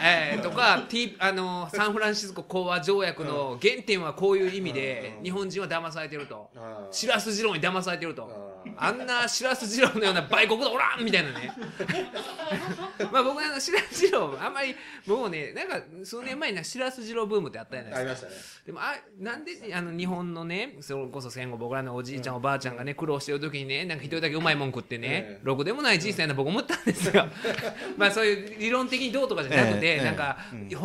[0.00, 6.50] えーとか、T、あの、サンフランシスコ講和条約の原点はこういう意味で、日本人は騙されてると。
[6.90, 8.57] 白洲次郎に騙されてると。
[8.76, 11.52] あんな白洲次郎のような売国のおらんみたいなね。
[13.12, 14.74] まあ僕は白洲次郎、あんまり、
[15.06, 18.28] 僕もね、なんか数年前に白洲次郎ブームってあったじゃないですか。
[18.28, 18.58] ありましたね。
[18.66, 25.40] でもあなんであの日本のねそれこそ戦後僕らのおじいちゃん、おばあちゃんがね苦労してる時にねなんか一人だけうまいもん食ってね、ええ。
[25.42, 27.26] ろくでもない人生やな僕思ったんですよ。
[27.96, 30.04] まあそういう理論的にどうとかじゃなくて、ええ。
[30.04, 30.38] なんか、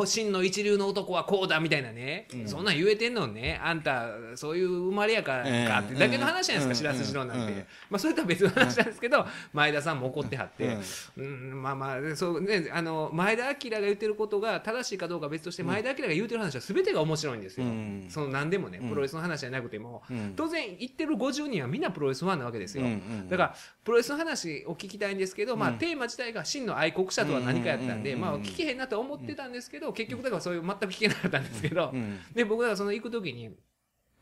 [0.06, 3.60] 真の一流の男はこうだみたいなね、そんなん言えてんのにね。
[3.64, 10.80] あんたそういう生まれやからええかってだけの話じゃないですか、ええ白洲次郎なんて、ええまあそれとは別の話なんですけど、前田さんも怒ってはって、え
[11.18, 18.06] うん、まあまあそうねあの前田明が言ってることが正しいかどうかは別として、前田明が言うてる話は全てが面白いんですよ、うん。
[18.10, 20.34] その何でもねプロレスの話じゃなくても、うん。
[20.36, 25.78] 当然言ってる50人はみんなプロレスファンなわけですよ、うんうんだからプロレスの話を聞きたいんですけど、まあ、うん。
[25.78, 33.50] テーマ自体が真の愛国者とは何かやったんで、うんまあ、聞けへんなとは思ってたんですけど、結局だからそういう全く聞けなかったんですけど、うんで僕がその行く時に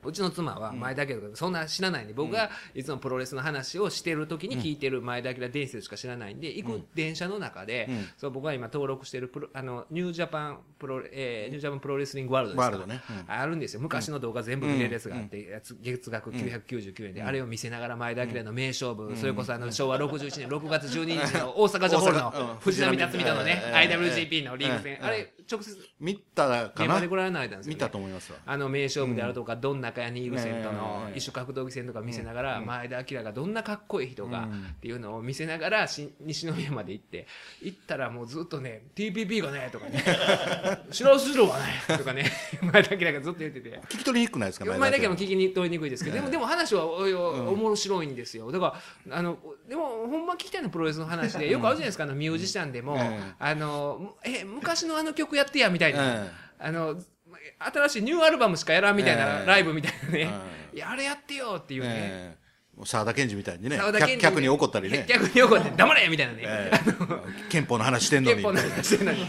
[0.04, 8.08] うちの妻は前田日明とかそんな知らないんで僕がいつもプロレスの話をしてる時に聞いてる前田日明伝説しか知らないんで行く電車の中で、うん。
[8.18, 13.02] そう僕が今登録してるプロあのニュージャパンプロ、えー New Japan Pro-Wrestling World ですかワールドね。
[13.28, 13.34] うん。
[13.34, 13.82] あるんですよ。
[13.82, 26.66] 昔の動画全部見れるやつがあって、月額999円で、あれを見せながら前田日明の名勝負、それこそあの昭和61年6月12日の大阪城ホールの藤波辰巳とのね、ええ IWGP のリーグ戦、ええあれ直接見たかな？
[26.86, 28.40] 現場でご覧になられたんですよ、ね、見たと思いますわ。
[28.46, 34.66] あの名勝負であるとか、どんなかやニーグ戦とのええ異種格闘技戦とか見せながら、前田明がどんなかっこいい人がうん。
[34.72, 37.28] っていうのを見せながらし西宮まで行って
[37.62, 40.04] 行ったらもうずっとね TPP がねとかね
[40.92, 42.26] 白洲郎がねとかね
[42.62, 43.80] 前田明がずっと言ってて。
[43.90, 48.52] 聞き取りにくくないですか前だけも聞聞きに取りにくいですけど、でもでも話はおお面白いんですよ。
[48.52, 49.38] だからあの
[49.68, 57.00] でもほんま聞きたいのはプロレスの話でよくあるじゃないですかあのミュージシャンでも、ええあのえ昔のあの曲やってやみたいな、えあの
[57.60, 59.46] 新しいニューアルバムしかやらんみたいなええ。
[59.46, 60.30] ライブみたいなね、
[60.74, 62.78] えいやあれやってよっていうね、ええ。
[62.78, 65.06] もう沢田研二みたいにね客客に怒ったりね。
[65.08, 67.50] 逆に怒って黙れみたいなね、ええ。
[67.50, 68.38] 憲法の話してんのに。
[68.38, 69.28] 憲法の話してんのに。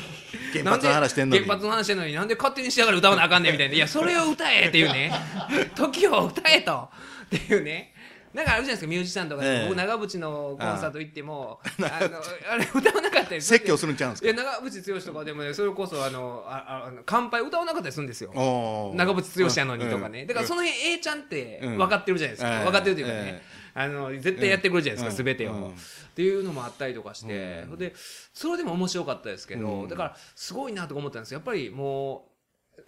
[0.53, 1.43] 原発の話してんのに。
[1.43, 2.15] 原発の話してんのに。
[2.15, 3.75] なんで勝手にしながら歌わなあかんねんみたいな。
[3.75, 5.13] いやそれを歌えっていうね。
[5.75, 6.89] 時を歌えと。
[7.37, 7.91] っていうね
[8.35, 9.49] なんかあるじゃないですかミュージシャンとかで。
[9.49, 9.68] も、ええ。
[9.68, 12.20] 僕長渕のコンサート行ってもあの
[12.51, 14.28] あれ歌わなかったりする説教するんちゃうんですか？
[14.28, 18.30] いや長渕剛とかでもねそれこそあのあああの乾杯歌わなかったりするんですよ。
[18.35, 18.97] おー。
[18.97, 20.26] 長渕剛やのにとかね、うん。
[20.26, 21.78] だからその辺 A ちゃんってうん。
[21.78, 22.64] 分かってるじゃないですか、ええ。
[22.64, 23.43] 分かってるというかね、え
[23.74, 25.26] あの絶対やってくるじゃないですか、うん。
[25.26, 25.68] 全てを、うん。
[25.70, 25.72] っ
[26.14, 27.95] ていうのもあったりとかして、で
[28.33, 29.89] それでも面白かったですけど、うん。
[29.89, 31.39] だからすごいなとか思ったんですよ。
[31.39, 32.32] やっぱりもう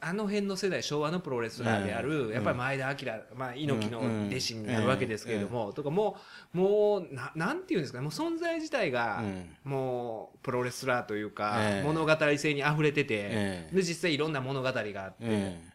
[0.00, 2.32] あの辺の世代昭和のプロレスラーである、うん。
[2.32, 6.16] やっぱり前田明、まあ、猪木の弟子になるわけですけれども、とかも
[6.54, 9.56] うもうななんていうんですかねもう存在自体が、うん。
[9.64, 11.86] もうプロレスラーというか、ええ。
[11.86, 13.74] 物語性に溢れてて、ええ。
[13.74, 15.16] で実際いろんな物語があって。
[15.20, 15.74] え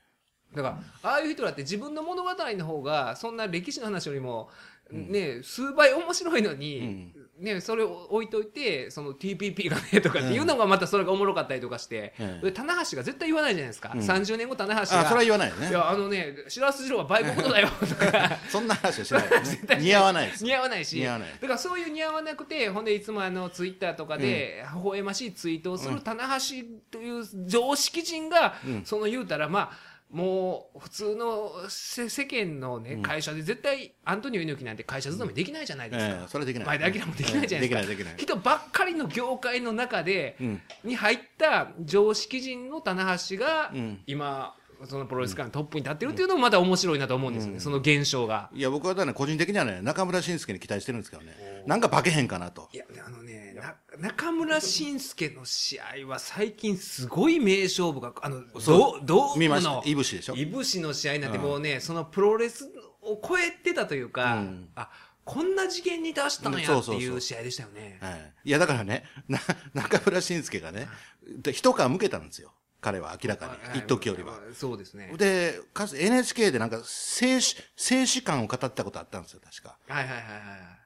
[0.54, 0.70] だか
[1.04, 4.50] らああいう人だって自分の物語の方がそんな歴史の話よりも、
[4.92, 13.92] ね数倍面白いのに、ね、それを置いといて、その TPP がねとかっていうのがまたそれがおもろかったりとかして、ええで棚橋が絶対言わないじゃないですか。
[13.94, 15.22] うん30年後棚橋あ、それはが。
[15.22, 15.72] 言わないよねい。
[15.72, 18.38] や、あのね、白洲次郎は売国奴だよとか。
[18.50, 19.78] そんな話はしないよね。
[19.80, 20.44] 似合わないです。
[20.44, 36.68] 似合わないし似合わないだからそういう似合わなくてほんでいつもあのツイッターとかで微笑ましいツイートをする棚橋という常識人が、うんその言うたらまあもう普通のせ世間のね、会社で絶対アントニオ猪木なんて会社勤めできないじゃないですか、ええそれはできない。
[36.68, 38.16] 前田明もできないじゃないですか、できない、できない。
[38.18, 44.56] 人ばっかりの業界の中で、うんに入った常識人の棚橋が、うん今
[44.88, 48.50] そのプロレス界のトップに立ってるっていうのもまた面白いなと思うんですよね、その現象が。
[48.54, 51.36] いや、僕はね、個人的にはね、中村慎介に期待してるんですけどね。
[51.68, 52.70] なんか化けへんかなと。
[52.74, 53.49] いや、あのね、な
[53.98, 59.84] 中村慎介の試合は最近すごい名勝負が、あの、そうどどう見ましたの。
[59.86, 60.36] いぶしでしょ？
[60.36, 62.70] いぶしの試合なんてもうね、そのプロレス
[63.02, 64.90] を超えてたというか、うんあ、
[65.26, 67.98] こんな次元に出したんやっていう試合でしたよね。
[68.02, 68.34] はい。
[68.46, 69.40] いや、だからね、な、
[69.74, 70.88] 中村慎介がね、
[71.24, 72.54] で一皮むけたんですよ。
[72.82, 73.80] 彼は明らかはいに。
[73.80, 74.40] 一時よりは。。
[74.54, 75.14] そうですね。
[75.18, 79.78] で、かつ NHK でなんか、静止、静止感を語ったことあったんですよ、確か。
[79.90, 80.79] はいはいはいはい。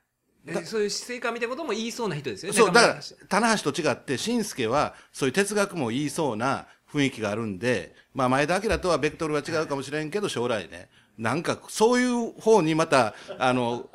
[0.45, 2.57] でそういう姿勢感みたいなことも言いそうな人ですよね。
[2.57, 13.89] そう、だから棚橋と違って、慎介は、そういう哲学も言いそうな雰囲気があるんで、まあ、前田明とはベクトルは違うかもしれんけど、将来ね、なんか、そういう方にまた、あの、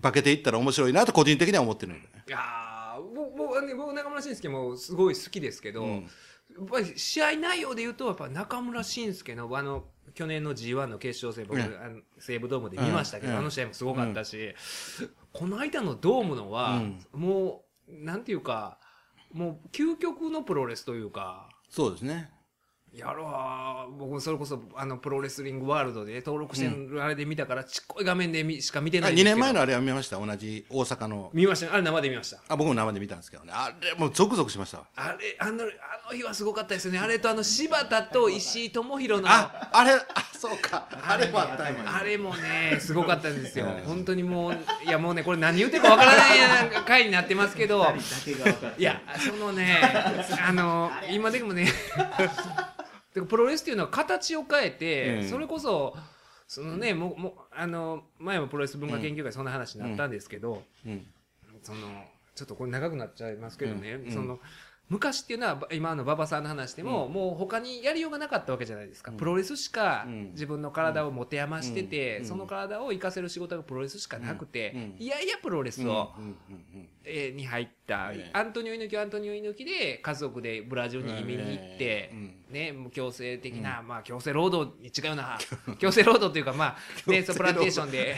[0.00, 2.24] 化けていったら面白いなと個人的には思ってるんだよね。
[2.26, 6.08] いやー僕僕僕中村慎介もすごい好きですけど、うん
[6.54, 9.84] やっぱり試合内容で言うとやっぱ中村慎介のあの
[10.14, 14.54] 去年の G1 の決勝戦僕、うんあの西武ドームで見ましたけど、うんあの試合もすごかったし、
[15.32, 16.82] この間のドームのは、
[17.12, 18.78] もうなんていうか
[19.32, 21.48] もう究極のプロレスというか。
[21.68, 22.30] そうですね。
[22.94, 30.18] やろう僕それこそあのプロレスリングワールドで登録してるあれで見たからちっこい画面で見しか見てないん2ですけど年前のあれは見ました。
[30.18, 31.30] 同じ大阪の。
[31.32, 33.52] 見ましたあれ生で見ましたあ、僕も生で見たんですけどね。
[33.54, 34.84] あれ、もうゾクゾクしましたわ。
[34.96, 39.98] あれあのあの日はすごかったですよねあれとあの柴田と石井智弘のあ、あれ、あ、
[40.36, 40.86] そうか。
[41.02, 49.80] あれもあったあれもねすごかったんですよ 本当にもういやもうねこれ何言ってるかわからない回になってますけどだけが分かっていやそのね
[50.44, 51.68] あの今でもね
[53.14, 55.28] でもプロレスっていうのは形を変えて、うん。
[55.28, 55.96] それこそ
[56.46, 61.06] そのねもうもうあの前もプロレス文化研究会そんな話になったんですけど、うん。
[61.62, 61.78] その
[62.34, 64.38] ちょっとこれ長くなっちゃいますけどね、その
[64.88, 70.30] 昔っていうのはば今の馬場さんの話でも、もう他にやりようがなかったわけじゃないですか、プロレスしかうん。
[70.32, 72.24] 自分の体を持て余してて、うん。
[72.26, 74.96] その体を生かせる仕事がプロレスしかなくて、うん。
[74.98, 76.12] いやいやプロレスを、
[77.04, 78.30] に入った、ええ。
[78.32, 82.12] アントニオ猪木はアントニオ猪木で家族でブラジルに移民に行って、
[82.50, 85.38] ね、もう強制的な、まあ強制労働に違うな
[85.78, 86.76] 強制労働というかま
[87.06, 88.16] あねそうプランテーションで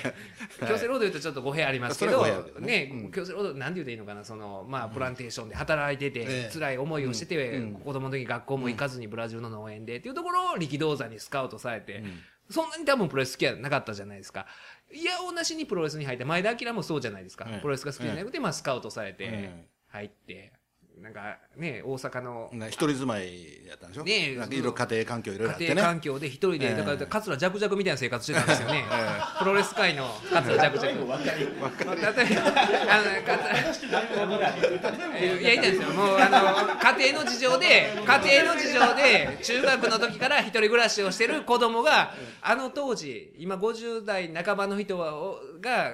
[0.60, 0.68] はい。
[0.68, 2.24] 強制労働言うとちょっと語弊ありますけど
[2.60, 3.10] ね。
[3.12, 6.50] 強制労働なんて言うといいのかなそのまあプランテーションで働いてて、ええ。
[6.52, 7.74] 辛い思いをしてて、うん。
[7.74, 12.04] 子供の時学校も行かずにブラジルの農園でっていうところを力道山にスカウトされて、ん
[12.50, 14.46] そんなに多分プロレス好きじゃなかったじゃないですか。
[14.92, 20.52] いやおなしにプロレスに入って前田明もそうじゃないですか、ええプロレスが好きじゃなくて、まあ、スカウトされてえ入って、
[21.04, 24.04] なんかね大阪のな一人住まいやったんでしょ？
[24.04, 25.68] ねいろいろ家庭環境いろいろあってね。
[25.68, 28.84] 家庭環境で一人で、ええだから桂ジャクジャクみたいな生活してたんですよね、
[29.38, 31.04] プロレス界の桂ジャクジャク。
[31.04, 34.34] 分かり例えば、あの、桂
[35.20, 35.88] いや、言いたいんですよ。
[35.90, 45.92] もう、あの、家庭の事情で、家庭の事情で、中学の時から一人暮らしをしてる子供が、あの当時、今50代半ばの人はおが、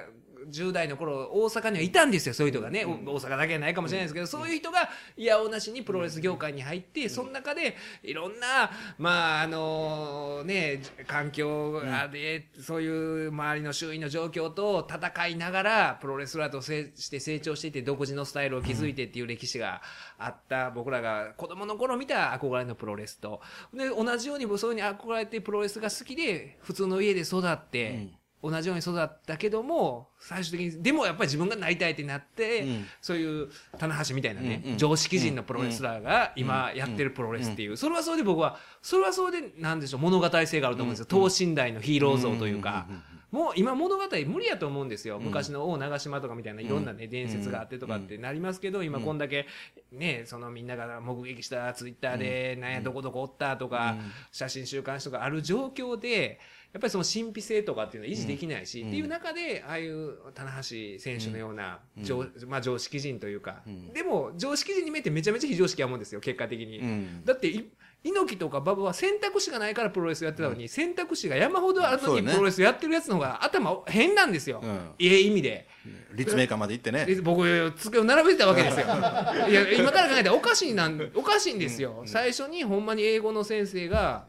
[0.49, 19.81] 10代の頃大阪にはいたんですよそういう人がね、お大阪だけじゃないかもしれないですけど、そういう人がいやおなしにプロレス業界に入って、その中でいろんなまああのね環境がで、そういう周りの周囲の状況と戦いながらプロレスラーとせして成長していって独自のスタイルを築いてっていう歴史が
[20.17, 23.41] あった、僕らが子供の頃見た憧れのプロレスと。
[23.73, 28.20] で同じようにそういうふうに憧れてプロレスが好きで普通の家で育って。
[28.43, 32.85] 同じように育ったけども最終的にでもやっぱり自分がなりたいってなって、うん。
[33.01, 34.77] そういう棚橋みたいなね、うんうん。
[34.77, 42.87] 常識人のプロレスラーが今やってるプロレスっていう、それはそれで僕はそれはそれでなんでしょう物語性があると思うんですよ、等身大のヒーロー像というか。
[43.31, 49.47] もう今物語無理やと思うんですよ、昔の王長島とかみたいないろんなね、伝説があってとかってなりますけど、今こんだけ
[49.93, 53.95] ねそのみんなが目撃したツイッターで、なんやどこどこおったとか、
[54.33, 56.41] 写真週刊誌とかある状況で
[56.73, 63.61] やっぱりその神秘性とかっていうのは維持できないし、っていう中でああいう棚橋選手のような常,、まあ、常識人というか、
[63.93, 66.79] でも常識人に見えてめちゃめちゃ非常識やもんですよ結果的に。
[66.79, 67.69] うんだってい
[68.03, 74.59] 猪木とか馬場は選択肢がないからプロレスやってたのに、選択肢が山ほどあるのにプロレスやってるやつの方が頭変なんですよ。
[74.63, 75.67] うんいい意味で。
[76.13, 77.05] 立命館まで行ってね。
[77.05, 77.43] で僕
[77.77, 78.85] 机を並べてたわけですよ。
[79.49, 82.03] いや今から考えたらおかしいなんおかしいんですよ。
[82.05, 84.25] 最初にほんまに英語の先生が。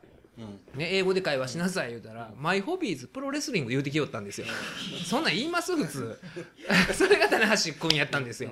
[0.74, 4.47] ね、英語で会話しなさい言うたら「マイホビーズプロレスリング」言うてきよったんですよ。
[5.05, 6.18] そんなん言います普通。
[6.95, 8.51] それが棚橋君やったんですよ。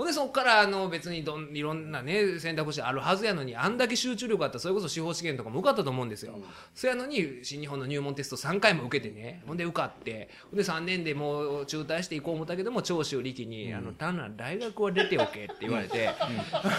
[0.00, 6.38] ほんでそこからあの別にどんいろんなね選択肢あるはずやのにあんだけ集中力あったらそれこそ司法試験とかも受かったと思うんですよ、
[6.74, 16.08] そやのに新日本の入門テスト3回も受けてねほんで受かってほんで3年でもう中退していこう思ったけども長州力に「あの単なる大学は出ておけ」って言われて、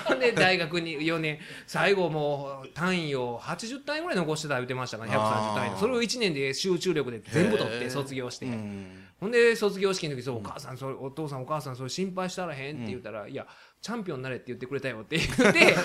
[0.05, 0.20] ほん。
[0.22, 8.45] で大学に4年最後もう単位を80単位ぐらい残しててましたから130単位それを1年で集中力で全部取って卒業して。
[8.45, 9.08] うん。
[9.20, 13.45] ほんで卒業式の時そうお母さんそれお父さんお母さんそれ心配したらへんって言ったら、いや
[13.80, 15.18] チャンピオンになれって言ってくれたよって。
[15.18, 15.76] 言って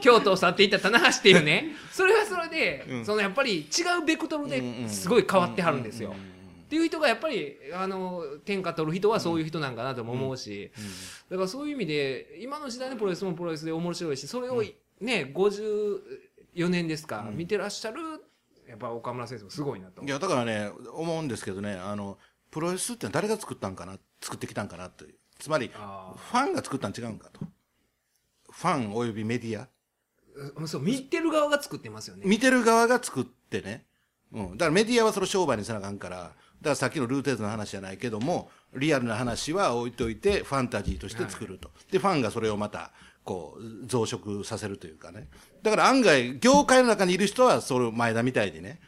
[0.00, 1.76] 京都を去っていった棚橋っていうね。
[1.92, 6.14] それはそれで、そのやっぱり違うベクトルですごい変わってはるんですよ。
[6.66, 10.72] っていう人がやっぱりあの天下取る人はそういう人なんかなとも思うし、
[11.30, 14.64] だからそういう意味で今の時代のプロレスもプロレスで面白いしそれを
[15.00, 15.30] ね
[16.56, 18.00] 54年ですか、見てらっしゃる
[18.68, 20.02] やっぱ岡村先生もすごいなと。
[20.02, 20.08] い。
[20.08, 22.18] やだからね思うんですけどねあの
[22.50, 25.04] プロレスって誰が作ったんかな作ってきたんかなって。
[25.38, 27.40] つまりフあァンが作ったん違うんかと。
[28.50, 29.68] ファンおよびメディア。
[30.60, 32.22] ーそう見てる側が作ってますよね。
[32.24, 33.84] 見てる側が作ってね、
[34.32, 36.34] うん、だからメディアはそれ商売にせなあかんからだか
[36.70, 42.92] らさっきのルーテーズの話じゃないけどもリアルな話は置いといてファンタジーとして作ると、でファンがそれをまた
[43.26, 45.28] こう増殖させるというかね。
[45.62, 48.80] だから案外業界の中にいる人はそれを前田みたいにね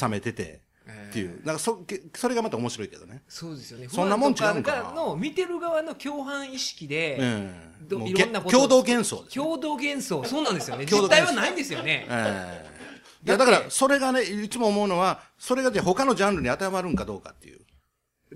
[0.00, 0.62] 冷めてて
[1.10, 1.84] っていう、なんかそ
[2.16, 3.22] それがまた面白いけどね。
[3.28, 3.88] そうですよね。
[3.88, 4.90] そんなもん違うんかな。
[4.92, 7.52] の見てる側の共犯意識で、うん。
[7.88, 10.86] どもういろんなことを共同幻想です共同幻想、そうなんですよね。
[10.86, 12.06] 実態はないんですよね。
[12.08, 13.28] ええ。
[13.28, 17.60] いやだからそれがねいつも思うのはそれがじゃあ他のジャンルに当てはまるんかどうかっていう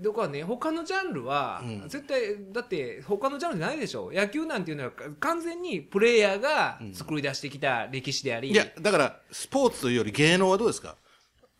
[0.01, 4.11] だからね、他のジャンルは、絶対、だって他のジャンルないでしょ。
[4.13, 10.95] 野球なんていうのは完全にプレイヤーが作り出してきた歴史であり、いや、だから、スポーツというより芸能はどうですか？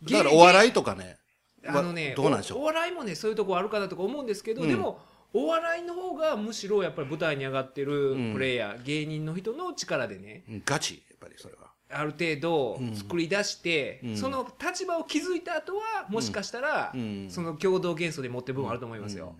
[0.03, 1.17] 芸だからお笑いとかね。
[1.65, 2.59] あのね、どうなんでしょう？
[2.59, 4.99] おお笑いもね、そういうとこあるかなとか思うんですけど、でも、
[5.33, 11.66] お笑いの方がむしろやっぱり舞台に上がってるプレイヤー、芸人の人の力でね、うんガチ、やっぱりそれは。
[11.89, 17.29] ある程度作り出して、その立場を築いた後はもしかしたら、ん。
[17.29, 19.35] その共同幻想で持ってる部分あると思いますよ。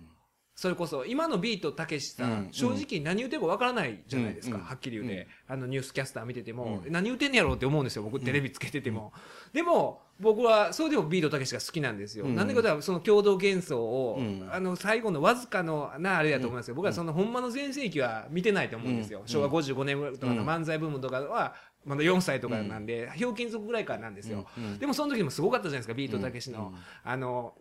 [0.54, 2.48] それこそ今のビートたけしさん、うん。
[2.50, 4.62] 正直何言ってるかわからないじゃないですか、うん。
[4.64, 9.12] はっきり言うて、あのニュースキャスター見てても、何言ってんねやろうって思うんですよ僕テレビつけてても、
[9.52, 14.48] でも僕はそれでもビートたけしが好きなんですよ、なんでかというとその共同幻想を、うん。
[14.50, 21.54] あの最後のわずかのなあれだと思いますよ、僕はそのほんまの全盛期は見てないと思うんですよ、昭和55年とかの漫才ブームとかは
[21.84, 24.46] まだ4歳とかなんで、ひょうきん族ぐらいからなんですよ、
[24.78, 26.72] でもその時もすごかったじゃないですかビートたけしの、
[27.04, 27.54] あの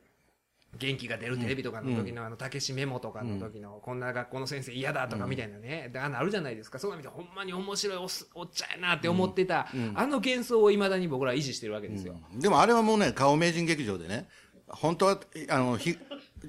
[0.78, 6.78] 元気が出るテレビとかの時のあのたけしメモとかの時のこんな学校の先生嫌だとかみたいなね、であのあるじゃないですか。
[6.78, 14.28] そんな見てほんまに面白いおっおっちゃやなって思ってた、あの幻想をいまだに僕らは維持してるわけですよ、でもあれはもうね、顔名人劇場でね、
[14.68, 15.98] 本当は、あの、ひ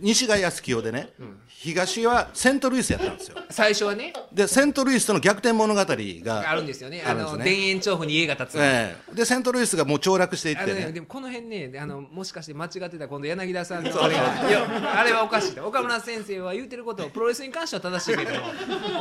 [0.01, 1.11] 西が安清でね、
[1.47, 3.37] 東はセントルイスやったんですよ。
[3.51, 4.13] 最初はね。
[4.33, 7.03] で、セントルイスとの逆転物語があるんですよね。
[7.07, 9.15] あの田園調布に家が建つ、ええ。
[9.15, 10.93] で、セントルイスがもう凋落していってね。
[10.93, 15.67] でもこの辺ねあのもしかして間違ってたら今度柳田さんの あれあれはおかしいと。
[15.67, 18.53] 岡村先生は言うてることプロレスに関しては正しいけども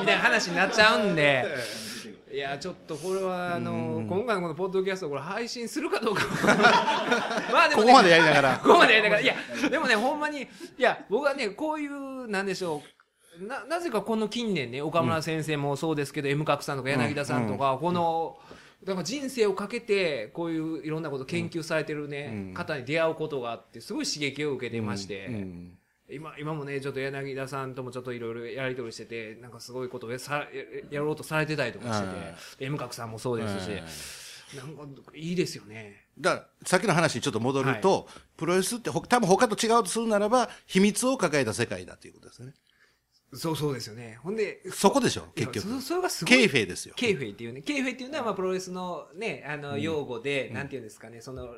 [0.01, 1.45] みたいな話になっちゃうんで
[2.31, 6.25] いやちょっとこれはあの今回のこのポッドキャストこれ配信するかどうか。
[7.51, 8.57] まあでも、ね、ここまでやりながら。
[8.57, 9.21] ここまでやりながら。
[9.21, 9.35] いや
[9.69, 10.47] でもねほんまにい
[10.77, 12.83] や僕はねこういうなんでしょ
[13.39, 13.45] う。
[13.45, 18.37] ななぜかこの近年ね岡村先生もそうですけど、M 角さんとか柳田さんとか、この
[18.83, 25.76] だから人生をかけてこういういろんなこと研究されてるね、方に出会うことがあってすごい刺激を受けてまして、うん
[26.09, 30.45] 今今もねちょっと柳田さんともちょっといろいろやり取りしててなんかすごいことをやさや
[30.89, 32.07] やろうとされてたりとかして
[32.59, 33.69] て、M 角さんもそうですし、
[34.55, 36.05] なんかいいですよね。
[36.17, 42.53] だから、さっきの話にちょっと戻ると、プロレスってほ多分他と違うとするならば、秘密を抱えた世界だということですね。
[43.33, 44.17] そうそうですよね。
[44.23, 45.67] ほんでそこでしょ、結局。
[45.67, 46.93] そそれがすごいケイフェイですよ。
[46.95, 51.49] ケイフェイっていうね、ケイフェイっていうのはまあプロレスのね、あの用語で、なんていうんですかね、その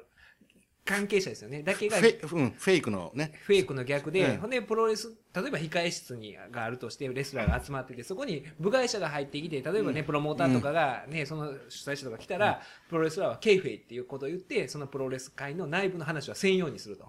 [0.89, 1.61] 関係者ですよね。
[1.61, 3.31] だけがフェイうん、フェイクのね。
[3.43, 17.07] フェイクの逆で、うんほんでプロレス、例えば控え室にがあるとして、レスラーが集まってて、そこに部外者が入ってきて、例えばね、プロモーターとかがね、その主催者とか来たら、プロレスラーはケイフェイっていうことを言って、そのプロレス界の内部の話はせんようにすると。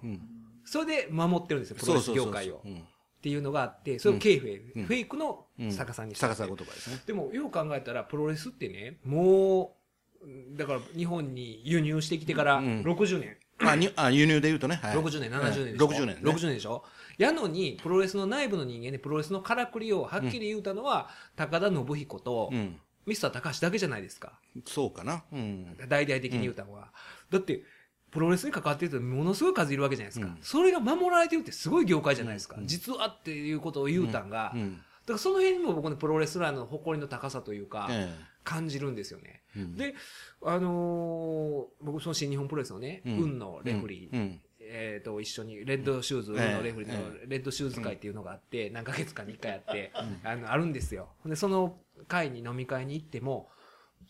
[0.67, 2.61] それで守ってるんですよ、プロレス業界を。
[2.65, 2.77] うん。
[2.77, 6.21] っていうのがあって、それをケイフェイ、フェイクの逆さにして。
[6.21, 7.01] て逆さ言葉ですね。
[7.07, 9.77] でもよう考えたらプロレスってねも
[10.23, 12.83] うだから日本に輸入してきてからうん。
[12.83, 16.85] 60年、あに あ輸入で言うとね、はい、60年、70年でしょ、60年、ね、60年でしょ？
[17.19, 24.33] やのに、プロレスの内部の人間でプロレスのからくりをはっきり言うたのは、高田信彦と、うん、ミスター高橋だけじゃないですか。
[24.67, 26.93] そうかな、うん、大々的に言うたのは。
[27.31, 27.63] だって、
[28.11, 30.27] プロレスに関わってるとものすごい数いるわけじゃないですか。
[30.27, 30.39] うん。
[30.41, 32.57] それが守られてるってすごい業界じゃないですか。
[32.59, 32.67] うん。
[32.67, 34.77] 実はっていうことを言うたんが、うん。
[34.77, 38.13] だからその辺にも僕のプロレスラーの誇りの高さというか、え。
[38.43, 39.40] 感じるんですよね。
[39.57, 39.77] えうん。
[39.77, 39.95] で、
[40.43, 43.19] あのー僕その新日本プロレスのね、うん。
[43.19, 44.41] 海野レフリー、うん。
[44.61, 46.55] えー、と一緒にレッドシューズええ。
[46.55, 49.93] のレフリーのえレッドシューズ会っていうのがあって、何ヶ月かに1回あって、
[50.23, 51.09] あのあるんですよ。
[51.27, 53.49] でその会に飲み会に行っても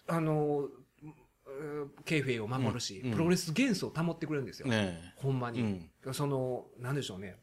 [0.07, 0.69] あの
[1.47, 4.99] うんケイフェイを守るし、プロレス幻想を保ってくれるんですよ、え。
[5.17, 5.63] ほんまに、
[6.05, 6.15] うん。
[6.15, 7.37] そのなんでしょうね。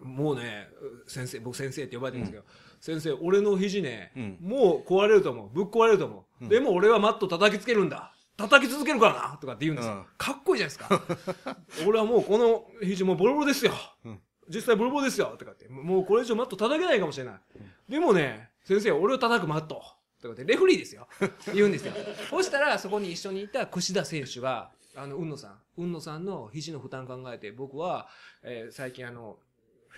[0.00, 0.68] もうね
[1.06, 2.44] 先生僕先生って呼ばれてるんですけど、
[2.80, 4.38] 先生俺の肘ね、うん。
[4.40, 5.48] もう壊れると思う。
[5.52, 6.48] ぶっ壊れると思う、うん。
[6.48, 8.12] でも俺はマット叩きつけるんだ。
[8.36, 9.88] 叩き続けるからなとかって言うんです。
[9.88, 10.06] よ、うん。
[10.16, 11.56] かっこいいじゃないですか。
[11.86, 13.72] 俺はもうこの肘もうボロボロですよ、
[14.04, 14.20] うん。
[14.48, 15.34] 実際ボロボロですよ。
[15.38, 15.68] とかって。
[15.68, 17.40] もうこれ以上マット叩けないかもしれない、
[17.88, 19.82] でもね先生俺を叩くマット。
[20.20, 21.06] とかってレフリーですよ。
[21.54, 21.92] 言うんですよ。
[22.30, 25.60] そしたらそこに一緒にいた櫛田選手があの雲野さん。
[25.76, 28.08] 雲野さんの肘の負担考えて僕は、
[28.42, 29.38] えー最近あの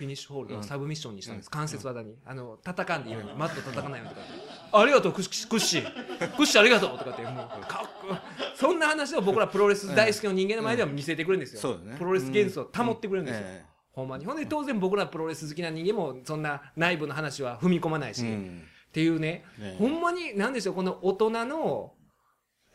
[0.01, 2.15] フィニッシュホールドをサブミッションにしたんです、関節技に。
[2.25, 3.33] あの叩かんでいいように。
[3.35, 4.79] マット叩かないようにとか。
[4.79, 7.35] ありがとうクッシークッシーありがとうとかってもう
[7.67, 8.15] かっこ
[8.55, 14.25] そんな話を僕らプロレス大好きの人間の前では見せてくれるんですよ、プロレス元素を保ってくれるんですよ、えほんまに。
[14.25, 18.63] ほんで当然僕らプロレス好きな人間もそんな内部の話は踏み込まないし、っうん。
[18.91, 19.75] ていうね、ね。
[19.77, 21.93] ほんまに何でしょうこの大人の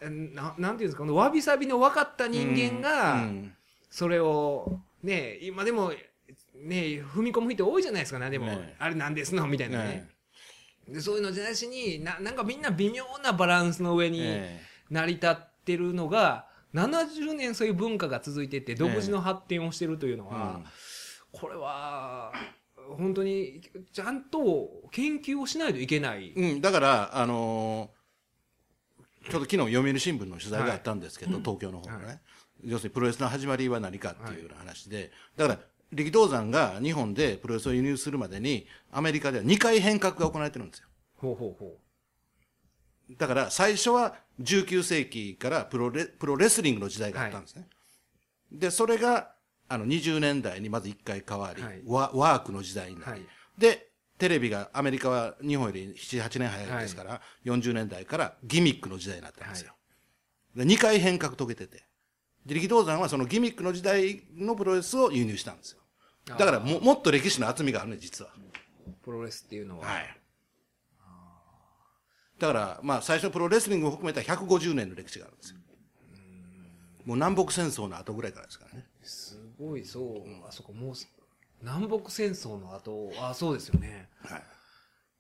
[0.01, 3.53] えななんていうんですかこのわびさびの分かった人間が、うん。
[3.91, 5.93] それをね今でも
[6.63, 8.75] ね踏み込む人多いじゃないですか何でも、ね。
[8.79, 9.47] あれなんですの？
[9.47, 9.85] みたいなね。
[9.85, 10.09] ね。
[10.89, 20.61] でそういうのじゃなしにななんかみんな微妙なバランスの上にえ成り立ってるのが、70年そういう文化が続いてて独自の発展をしてるというのえは、
[21.33, 22.33] これは
[22.97, 26.45] 本当にちゃんと研究をしないといけない、うん。
[26.45, 27.97] うんだからあのー
[29.29, 32.19] ちょうど昨日読売新聞の取材があったんですけど、東京の方のね、は
[32.65, 35.61] 要するにプロレスの始まりは何かっていうような話で、だから
[35.93, 40.89] 力道山が日本でプロレスを輸入するまでにアメリカでは2回変革が行われてるんですよ。
[41.16, 41.76] ほうほうほ
[43.18, 47.68] だから最初は19世紀からプロレプロレスリングの時代があったんですね、
[48.51, 49.32] でそれが
[49.68, 51.82] あの20年代にまず1回変わり、はい。
[51.87, 53.20] ワワークの時代になり、はい。
[53.57, 59.72] でテレビがアメリカは日本より78年早いですから、40年代からギミックの時代になったんですよ、
[60.57, 61.84] で2回変革遂げてて
[62.47, 65.81] で力道山はそのギミックの時代のプロレスを輸入したんですよ。
[66.27, 68.31] だからももっと歴史の厚みがあるね実は。
[68.87, 70.17] うプロレスっていうのは、はい。
[72.39, 75.59] だからまあ最初プロレスリングを含めた150年の歴史があるんですよ。
[77.05, 78.87] もう南北戦争の後ぐらいからですからね。
[79.03, 80.95] すごいそう、あそこもう
[81.63, 84.09] 南北戦争の後あそうですよね。
[84.23, 84.43] はい。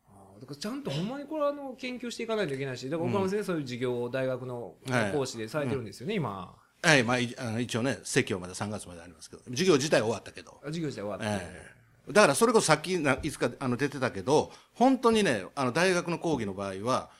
[0.08, 5.12] あだからちゃんとほんまにこれはあの研究していかないといけないしだから岡村先生そういう授業を大学のはい。
[5.12, 11.76] 講師でされてるんですよね、今はい、まあ、いあの一応ね、席をまだ3月までありますけど、授業自体は終わったけど、授業自体終わって、ええ
[12.12, 17.10] だからそれこそさっきないつかあの出てたけど、本当にね、あの大学の講義の場合は、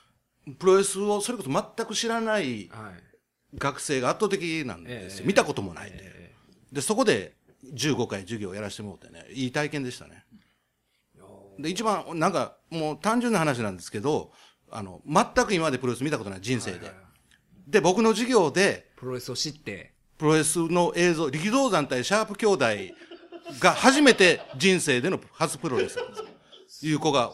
[0.60, 3.06] プロレスをそれこそ全く知らないはい
[3.54, 5.20] 学生が圧倒的なんですよ。
[5.20, 5.98] ええ見たこともないんで。
[6.02, 6.34] え
[6.72, 7.34] で、そこで
[7.74, 10.24] 15回授業をやらせてもらってね、いい体験でしたね。
[11.58, 14.30] で、一番、なんか、もう単純な話なんですけど、
[14.70, 16.92] あの、全く今までプロレス見たことない人生で。
[17.66, 22.66] で、僕の授業で、プロレスを知ってプロレスの映像、力道山対シャープ兄弟
[23.60, 26.14] が初めて人生での初プロレスなんで
[26.68, 26.92] すよ。
[26.92, 27.32] いう子が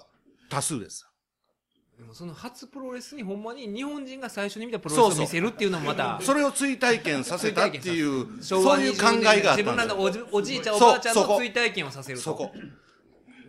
[0.49, 1.07] 多数です。
[1.99, 9.97] でもその初プロレスにほんまに日本人が最初に見たプロレスを見せるっていうのもまたそれを追体験させたっていう、そういう考20年えがあっ自分らたんですよ。
[9.97, 12.51] のおじおじいちゃんおばあちゃんの追体験をさせるとそこ。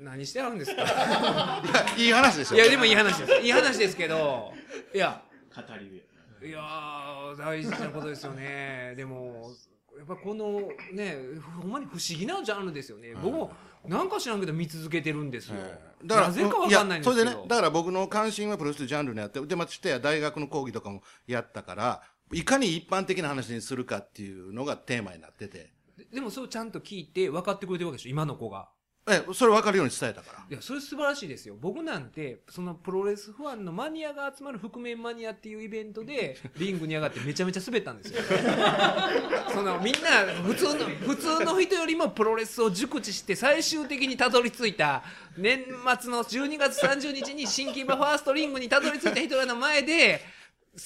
[0.01, 0.83] 何してあるんですか？
[0.83, 2.55] いや、いい話でしょ。
[2.55, 4.53] いやでもいい話ですいい話ですけど
[4.93, 5.23] いや
[5.55, 6.03] 語り部
[6.45, 8.93] いやー大事なことですよね。
[8.97, 9.51] でも
[9.97, 11.17] やっぱこのね
[11.61, 13.51] ほんまに不思議なジャンルですよね、僕も
[13.87, 15.55] なんか知らんけど見続けてるんですよ、
[16.03, 17.29] だから、なぜかわかんないんですけど。
[17.29, 28.69] やそれでね、だから僕の関心はプロレスジャンルにあって、で、ましてや大学の講義とかもやったから、いかに一般的な話にするかっていうのがテーマになってて、ででもそれをちゃんと聞いて分かってくれてるわけでしょ今の子が
[29.05, 30.45] え、それ分かるように伝えたから。
[30.49, 38.21] いやそれ素晴らしいですよ僕なんてそのプロレスファンのマニアが集まる覆面マニアっていうイベントで リングに上がってめちゃめちゃ滑ったんですよ
[39.51, 45.03] そのみんな普通の普通の人よりもプロレスを熟知して最終的にたどり着いた
[45.37, 45.65] 年
[45.99, 50.21] 末の12月30日に新木場ファーストリングにたどり着いた人らの前で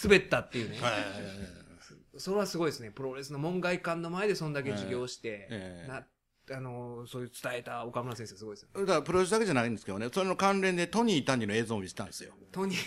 [0.04, 0.80] 滑ったっていうね。
[0.80, 0.94] はい
[2.20, 2.90] それはすごいですね。
[2.90, 6.04] プロレスの門外漢の前でそんだけ授業して、ええな、
[6.50, 8.70] あの、そういう伝えた岡村先生すごいですよ。
[8.74, 12.34] だからプロレスだけじゃないんですけどね、それの関連でトニー・タニの映像を見せたんですよ。
[12.52, 12.78] トニー、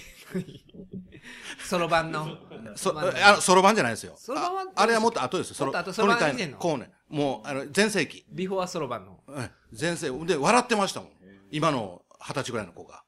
[1.62, 2.38] そろばんの。
[2.74, 4.14] そ、まああの、そろばんじゃないですよ。
[4.16, 5.54] そろばんはああれはもっと後ですよ。
[5.56, 6.90] そろばんトニータニ以前のこうね。
[7.08, 8.24] もう、あの、全盛期。
[8.30, 9.20] before そろばんの。
[9.30, 10.26] ええ全盛期。
[10.26, 11.10] で、笑ってましたもん。
[11.50, 13.02] 今の二十歳ぐらいの子が。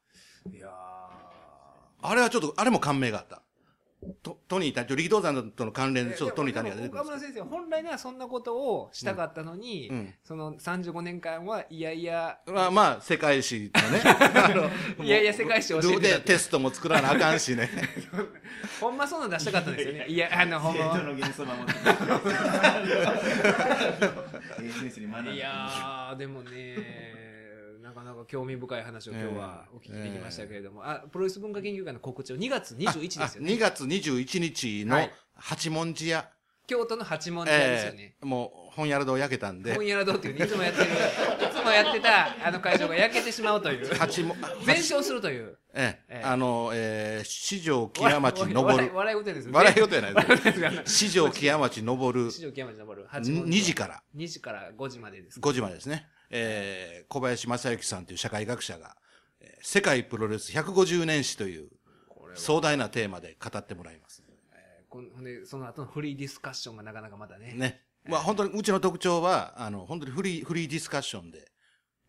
[0.51, 0.69] いや
[2.05, 3.41] あれはちょっと、あれも感銘があった。
[4.21, 12.39] トトニー・タニ、力道山との関連でちょっとトニー・タニが出てくる岡村先生、本来ならそんなことをしたかったのに、うんうんその35年間はいやいや。
[12.45, 14.01] まあ、まあ、世界史とね。
[15.03, 17.69] いやいや世界史教えてたってで、テストも作らなあかんしね。
[18.79, 20.05] ほんまそんなん出したかったんですよね。
[20.07, 20.83] いや、あの、ほんま
[25.33, 27.12] いやー、でもね、な
[27.93, 33.53] かなか興味深い話を今日はお聞きできましたけれども、あ、プロレス文化研究会の告知を2月21ですよあね。
[33.53, 36.29] 2月21日のはい八文字屋。
[36.65, 38.15] 京都の八文字屋ですよね。
[38.21, 40.85] えーもう、本屋堂焼けたんで本、屋堂っていうね、いつもやってる、
[41.45, 44.35] いつもやってたあの会場が焼けてしまうという、八文、
[44.65, 45.57] 全焼するという。
[45.75, 48.95] ええええあの、えー、四条木屋町登笑いる。
[48.95, 49.49] 笑い事です。
[49.49, 53.07] 笑い事やないです四条木屋町登る四条木屋町登る。
[53.07, 55.39] 八文字2時から2時から5時までです。
[55.39, 56.07] 5時までですね。
[56.35, 58.97] えー、小林正幸さんという社会学者が、
[59.39, 61.69] えー世界プロレス150年史という
[62.35, 64.21] 壮大なテーマで語ってもらいます。
[64.89, 67.81] こんほんで、その後のフリーディスカッションがなかなかまたね、ね。
[68.05, 71.49] まあ本当にうちの特徴は、あの、本当にフリー、フリーディスカッションで、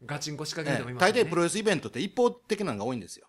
[0.05, 1.23] ガチンコ仕掛けるええ人もいますよね。
[1.23, 3.29] 大抵プロレスイベントって一方的なのが多いんですよ。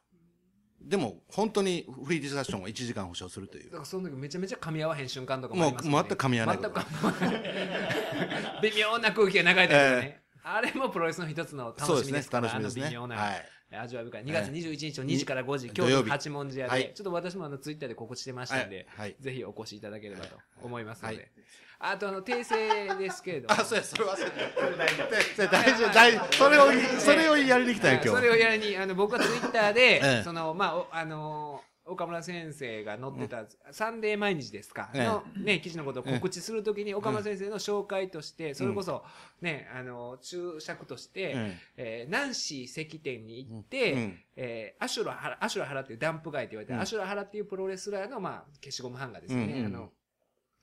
[0.82, 3.78] でも、本当にフリーディスカッションは1時間保証するというだか。
[3.80, 6.08] らその時めちゃめちゃ噛み合わへん瞬間とかもあもう、りますよね。
[6.10, 6.74] 全く噛み合わないこと。
[6.82, 8.62] 全く噛み合わない。
[8.72, 10.25] 微妙な空気が流れてるよね。
[10.48, 13.46] あれもプロレスの一つの楽しみですですね楽しみですねあの微妙な、はい
[13.78, 14.26] 味わい深い。
[14.26, 21.16] 2月21日の2時から5時、に京都土曜日八文字屋で、はいちょっと私もあのツイッターで告知してましたんで、はいはいぜひお越しいただければと思いますので。
[21.16, 21.32] はい
[21.78, 23.54] あとあの、訂正ですけれども。
[23.60, 25.48] あ、そうや、それ忘れてた。
[25.52, 26.34] 大丈夫、大丈夫。
[26.34, 28.10] それを、それをやりに来たよ、今日。
[28.12, 35.06] それをやりに、あの、僕はツイッターで、 ええその、まあ、おあのー岡村先生が載ってた、サンデー毎日ですか、ええ。
[35.06, 39.04] の、ね、記事のことを告知するときに、岡村先生の紹介として、それこそ、
[39.42, 42.06] ね、あの、注釈として、ええ。
[42.10, 44.20] ーナンシー石店に行って、うん。
[44.36, 46.80] えーアシュラハラ、アシュラハラっていうダンプ街って言われて、うん。
[46.80, 49.64] アシュラハラっていうプロレスラーの、まあ、消しゴムハンガーですよね。
[49.66, 49.92] あの、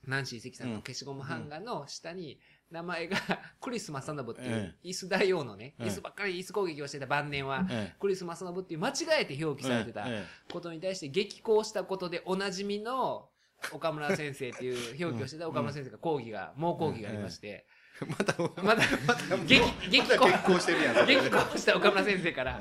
[0.06, 2.40] ナンシー関さんの消しゴムハンガーの下に、
[2.72, 3.16] 名前が、
[3.60, 5.86] クリス・マサノブっていうえ、イス大王のね、ええ。
[5.88, 7.96] イスばっかりイス攻撃をしてた晩年は、ええ。
[8.00, 13.28] クリス・マサノブっていう間違えて表記されてたえことに対して激高したことでおなじみの
[13.70, 17.66] 岡村先生っていう表記をしてた岡村先生が講義が、猛講義がありまして、
[18.06, 18.82] また、まだ、
[19.46, 21.06] 激、激高、結婚してるやん。
[21.06, 22.60] 激高した岡村先生から、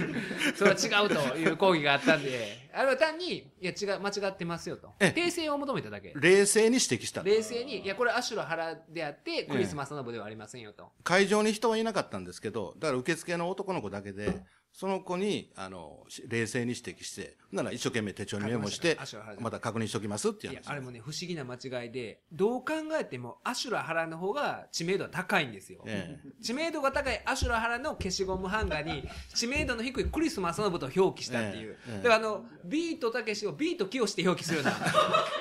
[0.54, 4.92] それは違うという講義があったんで、あれは単に、いや違う、間違ってますよと。
[5.00, 6.12] ええ訂正を求めただけ。
[6.14, 7.22] 冷静に指摘した。
[7.22, 10.92] 冷静に、いや、これアシュラ原であって、クリス・マサノブではありませんよと。
[11.02, 14.42] 会場に人はいなかったんですけど、だから受付の男の子だけで、
[14.76, 19.16] その子に、あの、し冷静に指摘して、なら一生懸命手帳にメモしてまし
[19.50, 20.50] た確認しときますって。
[20.66, 25.82] あれもね、不思議な間違いで、どう考えてもアシュラ原の方が知名度は高いんですよ。
[25.86, 31.78] ええ知名度が高いアシュラ原の消しゴムハンガーに、知名度の低いクリス・マサノブと表記したっていう。
[31.88, 34.64] えだからあの、ビートたけしをビート清して表記するよ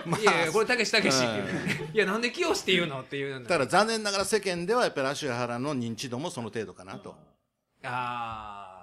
[0.08, 0.16] うな。
[0.18, 1.92] いやいや、これたけしたけしっていう。
[1.94, 3.58] いや、なんで清って言うのっていうような。
[3.58, 7.18] だ残念ながら世間ではやっぱり芦原の認知度もその程度かなと。
[7.84, 8.75] あー。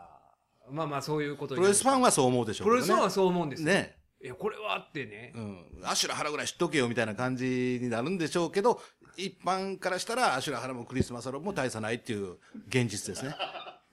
[0.72, 2.76] まあまあ、そういうことプロレスファンはそう思うでしょうプロ。
[2.76, 3.68] レスファンはそう思うんですよ。
[3.68, 3.96] ね。
[4.22, 5.40] いや、これはあってねう。
[5.40, 5.66] ん。
[5.84, 8.80] アシュラ原ぐらい知っとけよみたいな感じになるんでしょうけど、
[9.16, 13.34] 一般からしたらアシュラ原もクリスマスロも大差ないっていう現実ですね。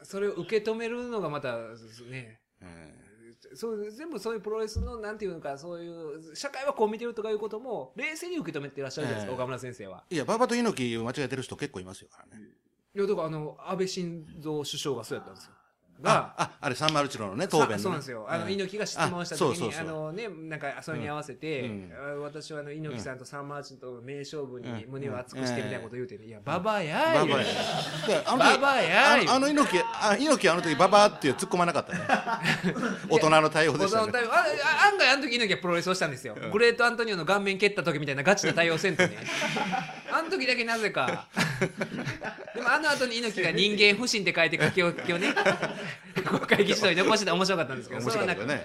[0.03, 1.57] それを受け止めるのがまた、
[2.09, 2.39] ね。
[2.61, 2.99] うん
[3.55, 10.03] そう全部そういうプロレスのなんていうのかそういう社会はこう見てるとかいうことも冷静に受け止めていらっしゃるじゃないですか、ええ岡村先生は。
[10.09, 12.45] いや、馬場と猪木間違えてる人結構いますよからね。
[12.95, 15.53] いやだからあの安倍晋三首相がそうやったんですよ。
[16.01, 17.77] があ、あ、あれ、サンマルチロのね、答弁の、ね。
[17.77, 18.25] さそうなんですよ。
[18.29, 18.51] あの、うん。
[18.53, 21.91] 猪木が質問した時に、あのね、なんか、それに合わせて、うん。
[21.93, 24.91] あ私はあの、猪木さんとサンマーチンとの名勝負にうん。
[24.91, 31.99] 胸を熱くしてみたいなこと言うてね、いや、ババアやーバババやーあのあの猪木、あ猪木あの時ババアっていう突っ込まなかったね。
[33.09, 34.13] 大人の対応でしたね。
[34.85, 39.17] 案外あの時猪木はプロレスをしたんですよ、グレートアントニオの顔面蹴った時みたいなガチな対応せんとね。
[40.11, 41.27] あの時だけなぜか。
[42.55, 45.33] でもあの後に猪木が人間不信って書いて書き置きをね
[46.21, 48.61] 国会議事堂に残してたら面白かったんですけど面白かったよね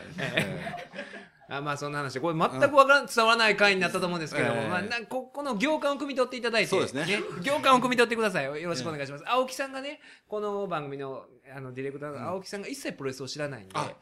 [1.48, 2.20] あまあそんな話で。
[2.20, 4.68] これ全くわからん伝わらない回になったと思うんですけども、ええ。
[4.68, 7.06] まあ、なんここの行間を汲み取っていただいてそうですね。
[7.42, 8.44] 行間を汲み取ってください。
[8.44, 11.24] よろしくお願いします、青木さんがねこの番組の
[11.54, 13.94] あのディレクターの青木さんが一切プロレスを知らないんで、あ、はい。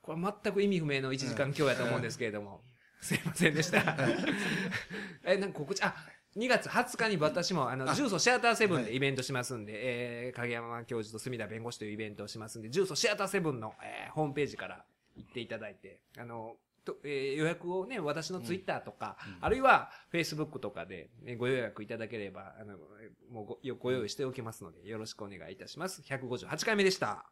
[0.00, 2.62] これ全く意味不明の1時間今日やと思うんですけれども。
[3.00, 3.96] すいませんでした。
[5.24, 5.94] え、なんか告知、あ、
[6.36, 14.84] 2月20日に私も、あの、あジューソシアターセブンでイベントしますんで、えー、影山教授と隅田弁護士というイベントをしますんで、ジューソシアターセブンの、えー、ホームページから
[15.16, 22.78] 行っていただいて、あの、とえー予約をね、私のツイッターとか、あるいはフェイスブックとかで、ね、ご予約いただければ、あの、
[23.30, 26.02] もうごご用意しておきますので、よろしくお願いいたします。
[26.02, 27.26] 158回目でした。